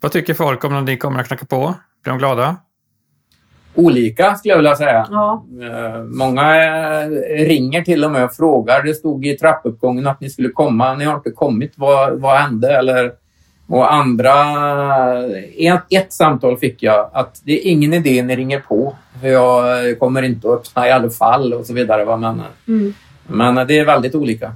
Vad 0.00 0.12
tycker 0.12 0.34
folk 0.34 0.64
om 0.64 0.72
när 0.72 0.80
ni 0.80 0.96
kommer 0.96 1.20
att 1.20 1.26
knacka 1.26 1.46
på? 1.46 1.74
Blir 2.02 2.12
de 2.12 2.18
glada? 2.18 2.56
Olika 3.74 4.34
skulle 4.34 4.52
jag 4.52 4.58
vilja 4.58 4.76
säga. 4.76 5.06
Ja. 5.10 5.44
Eh, 5.62 6.02
många 6.02 6.64
eh, 6.64 7.08
ringer 7.46 7.82
till 7.82 8.04
och 8.04 8.10
med 8.10 8.24
och 8.24 8.34
frågar. 8.34 8.82
Det 8.82 8.94
stod 8.94 9.26
i 9.26 9.36
trappuppgången 9.36 10.06
att 10.06 10.20
ni 10.20 10.30
skulle 10.30 10.48
komma. 10.48 10.94
Ni 10.94 11.04
har 11.04 11.14
inte 11.14 11.30
kommit. 11.30 11.72
Vad, 11.76 12.20
vad 12.20 12.36
hände? 12.36 12.76
Eller, 12.78 13.12
och 13.68 13.92
andra... 13.94 14.34
Ett, 15.58 15.82
ett 15.90 16.12
samtal 16.12 16.58
fick 16.58 16.82
jag 16.82 17.10
att 17.12 17.40
det 17.44 17.52
är 17.52 17.70
ingen 17.70 17.94
idé 17.94 18.22
ni 18.22 18.36
ringer 18.36 18.60
på. 18.60 18.96
För 19.20 19.28
jag 19.28 19.98
kommer 19.98 20.22
inte 20.22 20.48
att 20.48 20.54
öppna 20.54 20.88
i 20.88 20.92
alla 20.92 21.10
fall 21.10 21.54
och 21.54 21.66
så 21.66 21.72
vidare. 21.72 22.16
Men, 22.16 22.42
mm. 22.68 22.94
men 23.26 23.66
det 23.66 23.78
är 23.78 23.84
väldigt 23.84 24.14
olika. 24.14 24.52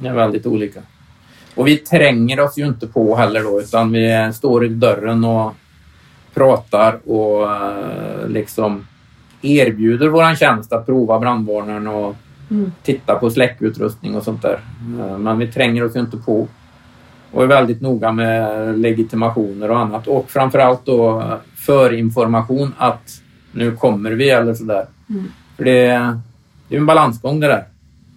Det 0.00 0.08
är 0.08 0.14
väldigt 0.14 0.46
olika. 0.46 0.80
Och 1.54 1.66
vi 1.66 1.76
tränger 1.76 2.40
oss 2.40 2.58
ju 2.58 2.66
inte 2.66 2.86
på 2.86 3.16
heller 3.16 3.42
då, 3.42 3.60
utan 3.60 3.92
vi 3.92 4.30
står 4.34 4.64
i 4.64 4.68
dörren 4.68 5.24
och 5.24 5.52
pratar 6.34 7.10
och 7.10 7.50
eh, 7.52 8.28
liksom 8.28 8.86
erbjuder 9.42 10.08
våran 10.08 10.36
tjänst 10.36 10.72
att 10.72 10.86
prova 10.86 11.18
brandvarnaren 11.18 11.86
och 11.86 12.16
Mm. 12.50 12.72
titta 12.82 13.14
på 13.14 13.30
släckutrustning 13.30 14.14
och 14.16 14.22
sånt 14.22 14.42
där. 14.42 14.58
Eh, 15.00 15.18
Men 15.18 15.38
vi 15.38 15.46
tränger 15.52 15.84
oss 15.84 15.96
ju 15.96 16.00
inte 16.00 16.16
på 16.16 16.48
och 17.32 17.42
är 17.42 17.46
väldigt 17.46 17.80
noga 17.80 18.12
med 18.12 18.78
legitimationer 18.78 19.70
och 19.70 19.78
annat 19.78 20.06
och 20.06 20.30
framförallt 20.30 20.84
då 20.86 21.24
förinformation 21.56 22.74
att 22.78 23.22
nu 23.52 23.76
kommer 23.76 24.10
vi 24.10 24.30
eller 24.30 24.54
sådär. 24.54 24.86
Mm. 25.10 25.24
För 25.56 25.64
det, 25.64 25.72
det 26.68 26.74
är 26.74 26.78
en 26.80 26.86
balansgång 26.86 27.40
det 27.40 27.46
där 27.46 27.64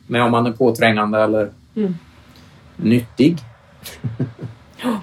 med 0.07 0.23
om 0.23 0.31
man 0.31 0.45
är 0.45 0.51
påträngande 0.51 1.19
eller 1.19 1.49
Mm. 1.75 1.95
Nyttig. 2.77 3.37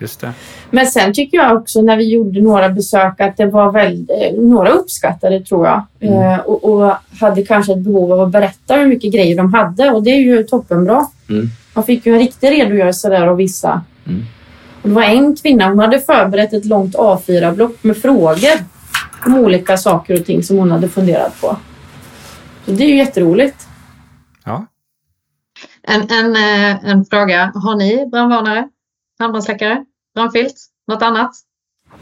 Just 0.00 0.20
det. 0.20 0.32
Men 0.70 0.86
sen 0.86 1.12
tycker 1.14 1.36
jag 1.38 1.56
också 1.56 1.82
när 1.82 1.96
vi 1.96 2.12
gjorde 2.12 2.40
några 2.40 2.68
besök 2.68 3.20
att 3.20 3.36
det 3.36 3.46
var 3.46 3.72
väldigt, 3.72 4.38
några 4.38 4.70
uppskattade 4.70 5.40
tror 5.40 5.66
jag 5.66 5.86
Mm. 6.00 6.14
eh, 6.32 6.38
och, 6.38 6.64
och 6.64 6.92
hade 7.20 7.42
kanske 7.42 7.72
ett 7.72 7.78
behov 7.78 8.12
av 8.12 8.20
att 8.20 8.30
berätta 8.30 8.74
hur 8.74 8.86
mycket 8.86 9.12
grejer 9.12 9.36
de 9.36 9.54
hade 9.54 9.90
och 9.90 10.02
det 10.02 10.10
är 10.10 10.20
ju 10.20 10.42
toppenbra. 10.42 11.06
Mm. 11.28 11.48
Man 11.74 11.84
fick 11.84 12.06
ju 12.06 12.12
en 12.12 12.18
riktig 12.18 12.50
redogörelse 12.50 13.08
där 13.08 13.26
av 13.26 13.36
vissa. 13.36 13.82
Mm. 14.06 14.24
Och 14.82 14.88
det 14.88 14.94
var 14.94 15.02
en 15.02 15.36
kvinna, 15.36 15.68
hon 15.68 15.78
hade 15.78 16.00
förberett 16.00 16.52
ett 16.52 16.64
långt 16.64 16.94
A4-block 16.96 17.76
med 17.82 17.96
frågor 17.96 18.58
om 19.26 19.34
olika 19.38 19.76
saker 19.76 20.20
och 20.20 20.26
ting 20.26 20.42
som 20.42 20.58
hon 20.58 20.70
hade 20.70 20.88
funderat 20.88 21.40
på. 21.40 21.56
Så 22.66 22.70
det 22.70 22.84
är 22.84 22.88
ju 22.88 22.96
jätteroligt. 22.96 23.67
En, 25.88 26.10
en, 26.10 26.36
eh, 26.36 26.84
en 26.90 27.04
fråga. 27.04 27.52
Har 27.54 27.76
ni 27.76 28.06
brandvarnare? 28.06 28.68
Handbrandssläckare? 29.18 29.84
Brandfilt? 30.14 30.54
Något 30.86 31.02
annat? 31.02 31.30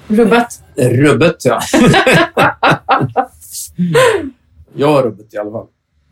Rubbet. 0.07 0.63
Rubbet, 0.77 1.45
ja. 1.45 1.61
Jag 4.75 4.89
har 4.89 5.03
rubbet 5.03 5.35
i 5.35 5.39
alla 5.39 5.51
fall. 5.51 5.67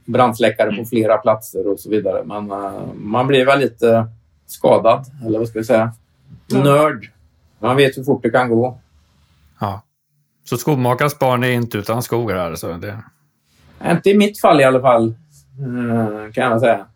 Brandsläckare 0.04 0.76
på 0.76 0.84
flera 0.84 1.18
platser 1.18 1.66
och 1.72 1.80
så 1.80 1.90
vidare. 1.90 2.24
Men 2.24 2.50
eh, 2.50 2.86
man 2.94 3.26
blir 3.26 3.46
väl 3.46 3.58
lite 3.58 4.06
skadad, 4.46 5.04
eller 5.26 5.38
vad 5.38 5.48
ska 5.48 5.58
vi 5.58 5.64
säga? 5.64 5.92
Nörd. 6.52 7.10
Man 7.58 7.76
vet 7.76 7.98
hur 7.98 8.04
fort 8.04 8.22
det 8.22 8.30
kan 8.30 8.48
gå. 8.50 8.78
ja. 9.60 9.82
Så 10.44 10.56
skomakarens 10.56 11.18
barn 11.18 11.44
är 11.44 11.50
inte 11.50 11.78
utan 11.78 12.02
skor 12.02 12.32
här. 12.32 12.54
Så 12.54 12.72
det... 12.72 13.02
Inte 13.90 14.10
i 14.10 14.16
mitt 14.18 14.40
fall 14.40 14.60
i 14.60 14.64
alla 14.64 14.80
fall, 14.80 15.08
eh, 15.08 16.32
kan 16.32 16.44
jag 16.44 16.60
säga. 16.60 16.86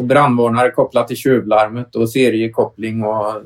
Brandvarnare 0.00 0.70
kopplat 0.70 1.08
till 1.08 1.16
tjuvlarmet 1.16 1.94
och 1.94 2.10
seriekoppling 2.10 3.04
och 3.04 3.42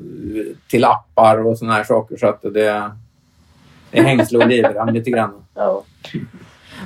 till 0.67 0.85
appar 0.85 1.45
och 1.45 1.57
såna 1.57 1.73
här 1.73 1.83
saker. 1.83 2.17
Så 2.17 2.27
att 2.27 2.41
det, 2.41 2.49
det 2.51 3.97
är 3.99 4.03
hängsle 4.03 4.37
och 4.37 4.47
livrem 4.47 4.87
lite 4.87 5.11
grann. 5.11 5.33
Ja. 5.55 5.83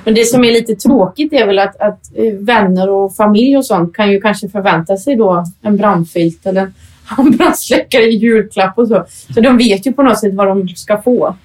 Men 0.04 0.14
det 0.14 0.24
som 0.24 0.44
är 0.44 0.52
lite 0.52 0.74
tråkigt 0.74 1.32
är 1.32 1.46
väl 1.46 1.58
att, 1.58 1.76
att 1.76 2.16
eh, 2.16 2.34
vänner 2.34 2.90
och 2.90 3.16
familj 3.16 3.56
och 3.56 3.66
sånt 3.66 3.96
kan 3.96 4.10
ju 4.10 4.20
kanske 4.20 4.48
förvänta 4.48 4.96
sig 4.96 5.16
då 5.16 5.44
en 5.62 5.76
brandfilt 5.76 6.46
eller 6.46 6.72
en 7.18 7.30
brandsläckare 7.36 8.02
i 8.02 8.16
julklapp 8.16 8.78
och 8.78 8.88
så. 8.88 9.04
Så 9.34 9.40
de 9.40 9.58
vet 9.58 9.86
ju 9.86 9.92
på 9.92 10.02
något 10.02 10.18
sätt 10.18 10.34
vad 10.34 10.46
de 10.46 10.68
ska 10.68 11.02
få. 11.02 11.36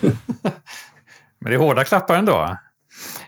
Men 1.38 1.50
det 1.50 1.54
är 1.54 1.58
hårda 1.58 1.84
klappar 1.84 2.14
ändå. 2.14 2.56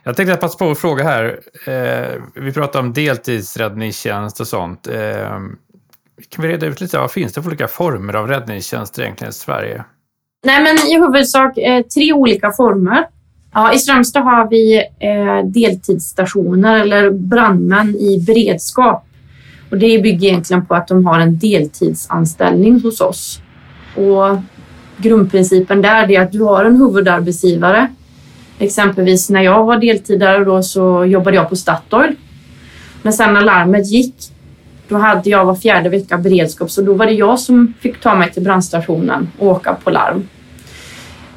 Jag 0.03 0.15
tänkte 0.15 0.35
passa 0.35 0.57
på 0.57 0.71
att 0.71 0.79
fråga 0.79 1.03
här. 1.03 1.39
Eh, 1.65 2.21
vi 2.35 2.53
pratar 2.53 2.79
om 2.79 2.93
deltidsräddningstjänst 2.93 4.39
och 4.39 4.47
sånt. 4.47 4.87
Eh, 4.87 5.39
kan 6.29 6.41
vi 6.41 6.47
reda 6.47 6.65
ut 6.65 6.81
lite, 6.81 6.97
vad 6.97 7.11
finns 7.11 7.33
det 7.33 7.41
för 7.41 7.49
olika 7.49 7.67
former 7.67 8.13
av 8.13 8.27
räddningstjänst 8.27 8.99
egentligen 8.99 9.29
i 9.29 9.33
Sverige? 9.33 9.83
Nej, 10.45 10.63
men 10.63 10.77
i 10.91 10.99
huvudsak 10.99 11.57
eh, 11.57 11.81
tre 11.85 12.13
olika 12.13 12.51
former. 12.51 13.07
Ja, 13.53 13.73
I 13.73 13.77
Strömstad 13.77 14.23
har 14.23 14.49
vi 14.49 14.77
eh, 14.77 15.45
deltidsstationer 15.45 16.79
eller 16.79 17.09
brandmän 17.09 17.95
i 17.95 18.23
beredskap. 18.27 19.03
Och 19.71 19.77
det 19.77 20.01
bygger 20.01 20.27
egentligen 20.27 20.65
på 20.65 20.75
att 20.75 20.87
de 20.87 21.05
har 21.05 21.19
en 21.19 21.39
deltidsanställning 21.39 22.81
hos 22.81 23.01
oss. 23.01 23.41
Och 23.95 24.37
grundprincipen 24.97 25.81
där 25.81 26.11
är 26.11 26.21
att 26.21 26.31
du 26.31 26.41
har 26.41 26.65
en 26.65 26.77
huvudarbetsgivare. 26.77 27.87
Exempelvis 28.59 29.29
när 29.29 29.41
jag 29.41 29.63
var 29.65 29.77
deltidare 29.77 30.43
då 30.45 30.63
så 30.63 31.05
jobbade 31.05 31.35
jag 31.35 31.49
på 31.49 31.55
Statoil. 31.55 32.15
Men 33.01 33.13
sen 33.13 33.33
när 33.33 33.41
larmet 33.41 33.87
gick 33.87 34.15
då 34.87 34.97
hade 34.97 35.29
jag 35.29 35.45
var 35.45 35.55
fjärde 35.55 35.89
vecka 35.89 36.17
beredskap 36.17 36.71
så 36.71 36.81
då 36.81 36.93
var 36.93 37.05
det 37.05 37.11
jag 37.11 37.39
som 37.39 37.73
fick 37.79 37.99
ta 38.01 38.15
mig 38.15 38.31
till 38.31 38.43
brandstationen 38.43 39.31
och 39.39 39.47
åka 39.47 39.73
på 39.73 39.89
larm. 39.89 40.27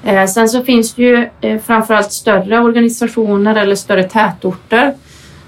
Eh, 0.04 0.26
sen 0.26 0.48
så 0.48 0.62
finns 0.62 0.94
det 0.94 1.02
ju 1.02 1.28
eh, 1.40 1.60
framförallt 1.60 2.12
större 2.12 2.60
organisationer 2.60 3.54
eller 3.54 3.74
större 3.74 4.02
tätorter. 4.02 4.94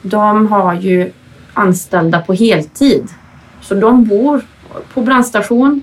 De 0.02 0.46
har 0.46 0.74
ju 0.74 1.12
anställda 1.54 2.20
på 2.20 2.32
heltid. 2.32 3.08
Så 3.60 3.74
de 3.74 4.04
bor 4.04 4.40
på 4.94 5.00
brandstation 5.00 5.82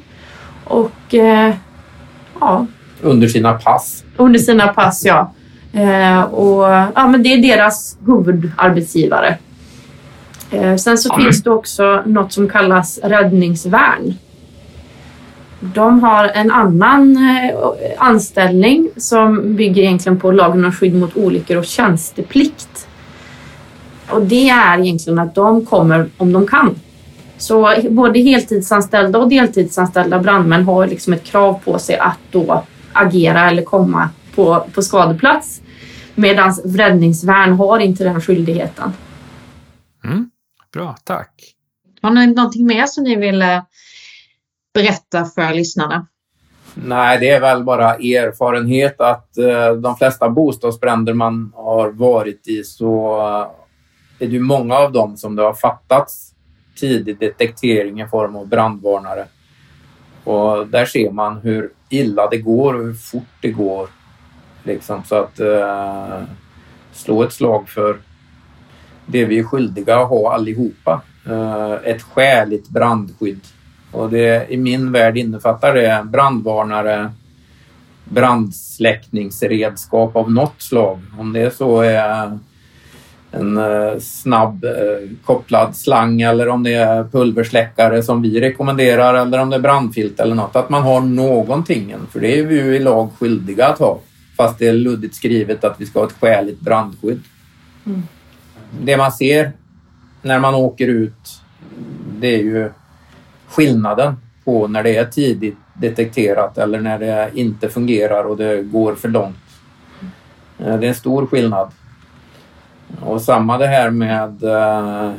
och 0.63 1.13
eh, 1.13 1.54
ja, 2.39 2.65
Under 3.02 3.28
sina 3.28 3.54
pass. 3.54 4.04
under 4.17 4.39
sina 4.39 4.67
pass, 4.67 5.06
ja. 5.06 5.34
Eh, 5.73 6.21
och, 6.21 6.63
ja 6.95 7.08
men 7.08 7.23
det 7.23 7.34
är 7.34 7.41
deras 7.41 7.97
huvudarbetsgivare. 8.05 9.38
Eh, 10.51 10.75
sen 10.75 10.97
så 10.97 11.15
finns 11.15 11.43
det 11.43 11.49
också 11.49 12.03
något 12.05 12.34
som 12.34 12.49
kallas 12.49 12.99
räddningsvärn. 13.03 14.13
De 15.60 16.03
har 16.03 16.25
en 16.27 16.51
annan 16.51 17.17
eh, 17.17 17.55
anställning 17.97 18.89
som 18.97 19.55
bygger 19.55 19.82
egentligen 19.82 20.19
på 20.19 20.32
lagen 20.32 20.65
om 20.65 20.71
skydd 20.71 20.95
mot 20.95 21.17
olyckor 21.17 21.58
och 21.58 21.65
tjänsteplikt. 21.65 22.88
Och 24.10 24.21
det 24.21 24.49
är 24.49 24.79
egentligen 24.79 25.19
att 25.19 25.36
de 25.36 25.65
kommer 25.65 26.10
om 26.17 26.34
de 26.34 26.47
kan. 26.47 26.75
Så 27.38 27.73
både 27.89 28.19
heltidsanställda 28.19 29.19
och 29.19 29.29
deltidsanställda 29.29 30.19
brandmän 30.19 30.63
har 30.63 30.88
liksom 30.88 31.13
ett 31.13 31.23
krav 31.23 31.60
på 31.65 31.79
sig 31.79 31.97
att 31.97 32.19
då 32.32 32.63
agera 32.93 33.49
eller 33.49 33.62
komma 33.63 34.10
på, 34.36 34.68
på 34.74 34.82
skadeplats. 34.82 35.62
Medan 36.15 36.54
räddningsvärn 36.65 37.54
har 37.54 37.80
inte 37.80 38.04
den 38.04 38.22
skyldigheten. 38.22 38.94
Mm, 40.04 40.30
bra, 40.74 40.96
tack. 41.04 41.56
Har 42.02 42.12
ni 42.12 42.28
någonting 42.28 42.65
mer 42.65 42.86
som 42.86 43.04
ni 43.04 43.15
vill 43.15 43.42
eh, 43.42 43.62
berätta 44.74 45.26
för 45.26 45.54
lyssnarna? 45.54 46.08
Nej, 46.74 47.20
det 47.20 47.30
är 47.30 47.39
väl 47.39 47.63
bara 47.63 47.96
erfarenhet 47.96 49.02
att 49.02 49.38
eh, 49.38 49.72
de 49.72 49.98
flesta 49.98 50.30
bostadsbränder 50.30 51.13
man 51.13 51.54
har 51.56 51.92
varit 51.92 52.48
i 52.48 52.63
så 52.63 53.20
eh, 53.20 54.26
är 54.26 54.28
det 54.28 54.34
ju 54.34 54.39
många 54.39 54.76
av 54.76 54.92
dem 54.92 55.18
som 55.18 55.36
det 55.36 55.44
har 55.44 55.54
fattats 55.54 56.34
tidig 56.80 57.20
detektering 57.20 58.02
i 58.02 58.08
form 58.08 58.36
av 58.36 58.48
brandvarnare. 58.48 59.26
Och 60.24 60.68
där 60.68 60.86
ser 60.86 61.12
man 61.12 61.38
hur 61.38 61.72
illa 61.89 62.28
det 62.28 62.38
går 62.38 62.74
och 62.74 62.86
hur 62.86 62.94
fort 62.94 63.24
det 63.42 63.52
går. 63.52 63.89
Liksom, 64.63 65.04
så 65.04 65.15
att 65.15 65.39
eh, 65.39 66.22
slå 66.91 67.24
ett 67.24 67.34
slag 67.34 67.69
för 67.69 67.98
det 69.06 69.26
vi 69.26 69.39
är 69.39 69.43
skyldiga 69.43 70.00
att 70.00 70.10
ha 70.10 70.34
allihopa. 70.34 71.02
Eh, 71.30 71.74
ett 71.84 72.02
skäligt 72.02 72.69
brandskydd. 72.69 73.41
Och 73.91 74.10
det, 74.10 74.45
i 74.50 74.58
min 74.58 74.91
värld 74.91 75.17
innefattar 75.17 75.74
det 75.74 76.04
brandvarnare, 76.06 77.12
brandsläckningsredskap 78.04 80.15
av 80.15 80.32
något 80.32 80.62
slag. 80.62 81.00
Om 81.19 81.34
det 81.34 81.56
så 81.56 81.82
är 81.82 82.39
en 83.32 83.58
eh, 83.58 84.00
snabb 84.00 84.63
eh, 84.63 85.10
kopplad 85.26 85.76
slang 85.76 86.22
eller 86.22 86.50
om 86.50 86.63
det 86.63 86.74
är 86.74 87.04
pulversläckare 87.04 88.04
som 88.04 88.22
vi 88.22 88.41
rekommenderar 88.41 89.13
eller 89.13 89.39
om 89.39 89.50
det 89.50 89.56
är 89.56 89.60
brandfilt 89.60 90.19
eller 90.19 90.36
något. 90.36 90.56
Att 90.56 90.69
man 90.69 90.84
har 90.84 91.02
någonting. 91.02 91.95
För 92.12 92.19
det 92.19 92.39
är 92.39 92.43
vi 92.43 92.56
ju 92.56 92.76
i 92.76 92.80
lag 92.80 93.10
skyldiga 93.19 93.67
att 93.67 93.80
ha. 93.80 94.00
Fast 94.39 94.60
det 94.60 94.67
är 94.67 94.73
luddigt 94.73 95.15
skrivet 95.15 95.63
att 95.63 95.82
vi 95.82 95.86
ska 95.86 95.99
ha 95.99 96.08
ett 96.08 96.15
skäligt 96.19 96.60
brandskydd. 96.60 97.21
Mm. 97.86 98.04
Det 98.82 98.97
man 98.97 99.12
ser 99.12 99.52
när 100.21 100.39
man 100.39 100.56
åker 100.56 100.88
ut 100.88 101.41
det 102.19 102.28
är 102.28 102.43
ju 102.43 102.71
skillnaden 103.47 104.15
på 104.43 104.67
när 104.67 104.84
det 104.84 104.95
är 104.95 105.06
tidigt 105.06 105.58
detekterat 105.73 106.58
eller 106.58 106.80
när 106.80 106.99
det 106.99 107.32
inte 107.34 107.69
fungerar 107.69 108.23
och 108.23 108.38
det 108.38 108.63
går 108.63 108.95
för 108.95 109.10
långt. 109.10 109.36
Eh, 110.60 110.78
Det 110.78 110.86
är 110.86 110.89
en 110.89 110.95
stor 110.95 111.28
skillnad. 111.28 111.71
Och 113.02 113.21
samma 113.21 113.58
det 113.58 113.67
här 113.67 113.89
med 113.89 114.43
eh, 114.43 115.13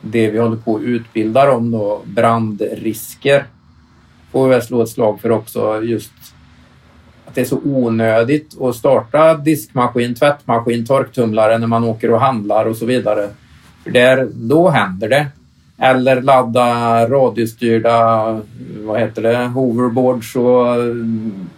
det 0.00 0.30
vi 0.30 0.38
håller 0.38 0.56
på 0.56 0.76
att 0.76 0.82
utbilda 0.82 1.52
om 1.52 1.70
då, 1.70 2.02
brandrisker. 2.04 3.44
Får 4.32 4.44
vi 4.44 4.50
väl 4.50 4.62
slå 4.62 4.82
ett 4.82 4.88
slag 4.88 5.20
för 5.20 5.30
också 5.30 5.82
just 5.82 6.12
att 7.30 7.34
det 7.34 7.40
är 7.40 7.44
så 7.44 7.60
onödigt 7.64 8.60
att 8.60 8.76
starta 8.76 9.34
diskmaskin, 9.34 10.14
tvättmaskin, 10.14 10.86
torktumlare 10.86 11.58
när 11.58 11.66
man 11.66 11.84
åker 11.84 12.10
och 12.10 12.20
handlar 12.20 12.64
och 12.64 12.76
så 12.76 12.86
vidare. 12.86 13.28
För 13.84 13.90
där, 13.90 14.28
då 14.32 14.68
händer 14.68 15.08
det. 15.08 15.26
Eller 15.78 16.22
ladda 16.22 16.66
radiostyrda, 17.08 18.40
vad 18.80 19.00
heter 19.00 19.22
det, 19.22 19.46
hoverboards 19.46 20.36
och 20.36 20.74
mm, 20.74 21.48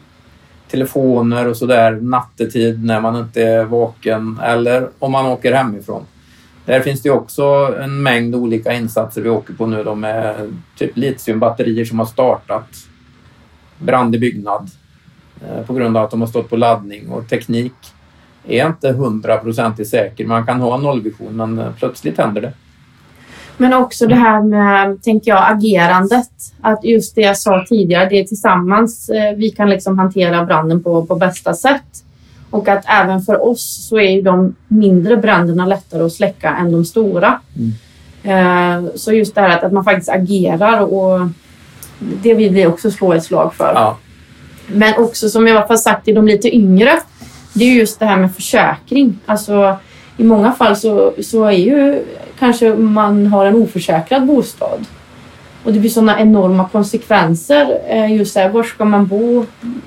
telefoner 0.70 1.48
och 1.48 1.56
sådär 1.56 1.92
nattetid 2.00 2.84
när 2.84 3.00
man 3.00 3.16
inte 3.16 3.42
är 3.42 3.64
vaken 3.64 4.40
eller 4.42 4.88
om 4.98 5.12
man 5.12 5.26
åker 5.26 5.52
hemifrån. 5.52 6.06
Där 6.64 6.80
finns 6.80 7.02
det 7.02 7.10
också 7.10 7.74
en 7.80 8.02
mängd 8.02 8.34
olika 8.34 8.72
insatser 8.72 9.22
vi 9.22 9.28
åker 9.28 9.54
på 9.54 9.66
nu. 9.66 9.84
då 9.84 9.94
med 9.94 10.52
typ 10.78 10.96
litiumbatterier 10.96 11.84
som 11.84 11.98
har 11.98 12.06
startat 12.06 12.68
brand 13.78 14.14
i 14.14 14.18
byggnad 14.18 14.70
på 15.66 15.74
grund 15.74 15.96
av 15.96 16.04
att 16.04 16.10
de 16.10 16.20
har 16.20 16.28
stått 16.28 16.50
på 16.50 16.56
laddning 16.56 17.08
och 17.08 17.28
teknik 17.28 17.72
är 18.46 18.66
inte 18.66 18.92
hundraprocentigt 18.92 19.90
säker. 19.90 20.26
Man 20.26 20.46
kan 20.46 20.60
ha 20.60 20.74
en 20.74 20.82
nollvision 20.82 21.36
men 21.36 21.58
eh, 21.58 21.72
plötsligt 21.78 22.18
händer 22.18 22.40
det. 22.40 22.52
Men 23.56 23.74
också 23.74 24.06
det 24.06 24.14
här 24.14 24.42
med, 24.42 25.02
tänker 25.02 25.30
jag, 25.30 25.52
agerandet. 25.52 26.30
Att 26.60 26.84
just 26.84 27.14
det 27.14 27.20
jag 27.20 27.38
sa 27.38 27.64
tidigare, 27.68 28.08
det 28.08 28.20
är 28.20 28.24
tillsammans 28.24 29.08
eh, 29.08 29.36
vi 29.36 29.50
kan 29.50 29.70
liksom 29.70 29.98
hantera 29.98 30.44
branden 30.44 30.82
på, 30.82 31.06
på 31.06 31.14
bästa 31.14 31.54
sätt. 31.54 32.04
Och 32.50 32.68
att 32.68 32.84
även 32.88 33.20
för 33.22 33.48
oss 33.48 33.86
så 33.88 33.96
är 33.96 34.10
ju 34.10 34.22
de 34.22 34.54
mindre 34.68 35.16
bränderna 35.16 35.66
lättare 35.66 36.02
att 36.02 36.12
släcka 36.12 36.56
än 36.56 36.72
de 36.72 36.84
stora. 36.84 37.40
Mm. 37.56 37.72
Eh, 38.24 38.90
så 38.94 39.12
just 39.12 39.34
det 39.34 39.40
här 39.40 39.48
att, 39.48 39.64
att 39.64 39.72
man 39.72 39.84
faktiskt 39.84 40.08
agerar 40.08 40.80
och 40.80 41.28
det 41.98 42.34
vill 42.34 42.52
vi 42.52 42.66
också 42.66 42.90
slå 42.90 43.12
ett 43.12 43.24
slag 43.24 43.54
för. 43.54 43.72
Ja. 43.74 43.96
Men 44.72 44.94
också 44.98 45.28
som 45.28 45.46
jag 45.46 45.62
har 45.62 45.76
sagt 45.76 46.04
till 46.04 46.14
de 46.14 46.26
lite 46.26 46.56
yngre, 46.56 47.00
det 47.52 47.64
är 47.64 47.74
just 47.74 47.98
det 47.98 48.06
här 48.06 48.16
med 48.16 48.34
försäkring. 48.34 49.18
Alltså 49.26 49.76
i 50.16 50.24
många 50.24 50.52
fall 50.52 50.76
så, 50.76 51.14
så 51.22 51.44
är 51.44 51.52
ju 51.52 52.04
kanske 52.38 52.74
man 52.74 53.26
har 53.26 53.46
en 53.46 53.54
oförsäkrad 53.54 54.26
bostad. 54.26 54.86
Och 55.64 55.72
det 55.72 55.80
blir 55.80 55.90
sådana 55.90 56.20
enorma 56.20 56.68
konsekvenser. 56.68 57.80
Eh, 57.88 58.16
just 58.16 58.36
här, 58.36 58.48
var 58.48 58.62
ska 58.62 58.84
man 58.84 59.06
bo? 59.06 59.46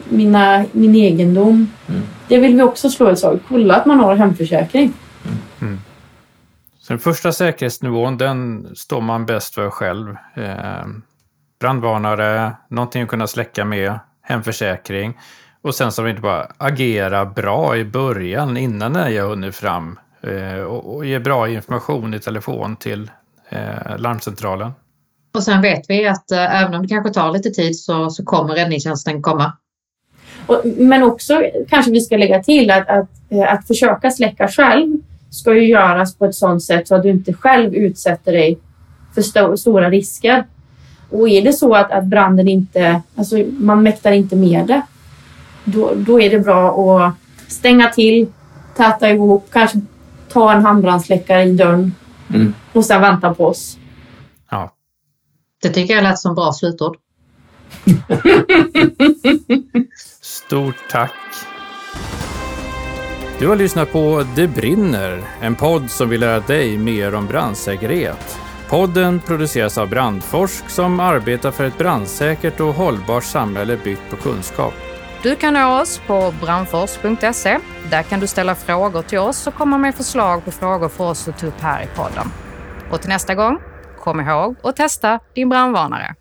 Mina, 0.09 0.65
min 0.71 0.95
egendom. 0.95 1.71
Mm. 1.87 2.01
Det 2.27 2.37
vill 2.37 2.55
vi 2.55 2.61
också 2.61 2.89
slå 2.89 3.07
ett 3.07 3.19
slag. 3.19 3.39
Kolla 3.47 3.75
att 3.75 3.85
man 3.85 3.99
har 3.99 4.15
hemförsäkring. 4.15 4.93
Mm. 5.61 5.79
Så 6.79 6.93
den 6.93 6.99
första 6.99 7.31
säkerhetsnivån, 7.31 8.17
den 8.17 8.67
står 8.75 9.01
man 9.01 9.25
bäst 9.25 9.53
för 9.53 9.69
själv. 9.69 10.09
Eh, 10.35 10.85
brandvarnare, 11.59 12.55
någonting 12.69 13.01
att 13.01 13.09
kunna 13.09 13.27
släcka 13.27 13.65
med, 13.65 13.99
hemförsäkring. 14.25 15.17
Och 15.61 15.75
sen 15.75 15.91
så 15.91 16.01
har 16.01 16.05
vi 16.05 16.09
inte 16.09 16.21
bara 16.21 16.47
agera 16.57 17.25
bra 17.25 17.77
i 17.77 17.85
början 17.85 18.57
innan 18.57 19.13
jag 19.13 19.27
hunnit 19.27 19.55
fram 19.55 19.99
eh, 20.21 20.61
och, 20.63 20.95
och 20.95 21.05
ge 21.05 21.19
bra 21.19 21.49
information 21.49 22.13
i 22.13 22.19
telefon 22.19 22.75
till 22.75 23.11
eh, 23.49 23.97
larmcentralen. 23.97 24.71
Och 25.33 25.43
sen 25.43 25.61
vet 25.61 25.89
vi 25.89 26.07
att 26.07 26.31
eh, 26.31 26.61
även 26.61 26.73
om 26.73 26.81
det 26.81 26.87
kanske 26.87 27.13
tar 27.13 27.31
lite 27.31 27.49
tid 27.49 27.79
så, 27.79 28.09
så 28.09 28.25
kommer 28.25 28.55
räddningstjänsten 28.55 29.21
komma. 29.21 29.53
Och, 30.47 30.61
men 30.77 31.03
också 31.03 31.43
kanske 31.69 31.91
vi 31.91 32.01
ska 32.01 32.17
lägga 32.17 32.43
till 32.43 32.71
att, 32.71 32.89
att, 32.89 33.09
eh, 33.29 33.53
att 33.53 33.67
försöka 33.67 34.11
släcka 34.11 34.47
själv 34.47 34.97
ska 35.29 35.53
ju 35.53 35.67
göras 35.67 36.15
på 36.15 36.25
ett 36.25 36.35
sådant 36.35 36.63
sätt 36.63 36.87
så 36.87 36.95
att 36.95 37.03
du 37.03 37.09
inte 37.09 37.33
själv 37.33 37.75
utsätter 37.75 38.31
dig 38.31 38.59
för 39.13 39.21
st 39.21 39.57
stora 39.57 39.89
risker. 39.89 40.45
Och 41.09 41.29
är 41.29 41.41
det 41.41 41.53
så 41.53 41.75
att, 41.75 41.91
att 41.91 42.05
branden 42.05 42.47
inte, 42.47 43.01
alltså 43.15 43.37
man 43.59 43.83
mäktar 43.83 44.11
inte 44.11 44.35
med 44.35 44.67
det, 44.67 44.81
då, 45.63 45.93
då 45.95 46.21
är 46.21 46.29
det 46.29 46.39
bra 46.39 46.97
att 46.99 47.13
stänga 47.51 47.89
till, 47.89 48.27
täta 48.75 49.09
ihop, 49.09 49.47
kanske 49.51 49.81
ta 50.29 50.53
en 50.53 50.65
handbrandsläckare 50.65 51.43
i 51.43 51.53
dörren 51.53 51.95
mm. 52.33 52.53
och 52.73 52.85
sen 52.85 53.01
vänta 53.01 53.33
på 53.33 53.45
oss. 53.45 53.77
Ja. 54.51 54.73
Det 55.61 55.69
tycker 55.69 55.93
jag 55.93 56.03
lät 56.03 56.19
som 56.19 56.35
bra 56.35 56.53
slutord. 56.53 56.97
Stort 60.21 60.75
tack! 60.91 61.11
Du 63.39 63.47
har 63.47 63.55
lyssnat 63.55 63.91
på 63.91 64.25
Det 64.35 64.47
brinner, 64.47 65.23
en 65.41 65.55
podd 65.55 65.91
som 65.91 66.09
vill 66.09 66.19
lära 66.19 66.39
dig 66.39 66.77
mer 66.77 67.15
om 67.15 67.27
brandsäkerhet. 67.27 68.44
Podden 68.69 69.19
produceras 69.19 69.77
av 69.77 69.89
Brandforsk 69.89 70.69
som 70.69 70.99
arbetar 70.99 71.51
för 71.51 71.63
ett 71.63 71.77
brandsäkert 71.77 72.59
och 72.59 72.73
hållbart 72.73 73.23
samhälle 73.23 73.77
byggt 73.83 74.09
på 74.09 74.15
kunskap. 74.15 74.73
Du 75.23 75.35
kan 75.35 75.53
nå 75.53 75.81
oss 75.81 76.01
på 76.07 76.33
brandforsk.se. 76.41 77.59
Där 77.89 78.03
kan 78.03 78.19
du 78.19 78.27
ställa 78.27 78.55
frågor 78.55 79.01
till 79.01 79.19
oss 79.19 79.47
och 79.47 79.53
komma 79.53 79.77
med 79.77 79.95
förslag 79.95 80.45
på 80.45 80.51
frågor 80.51 80.89
för 80.89 81.03
oss 81.03 81.27
att 81.27 81.37
ta 81.37 81.47
upp 81.47 81.61
här 81.61 81.83
i 81.83 81.87
podden. 81.95 82.27
Och 82.91 83.01
till 83.01 83.09
nästa 83.09 83.35
gång, 83.35 83.57
kom 83.99 84.19
ihåg 84.19 84.55
att 84.63 84.75
testa 84.75 85.19
din 85.33 85.49
brandvarnare. 85.49 86.15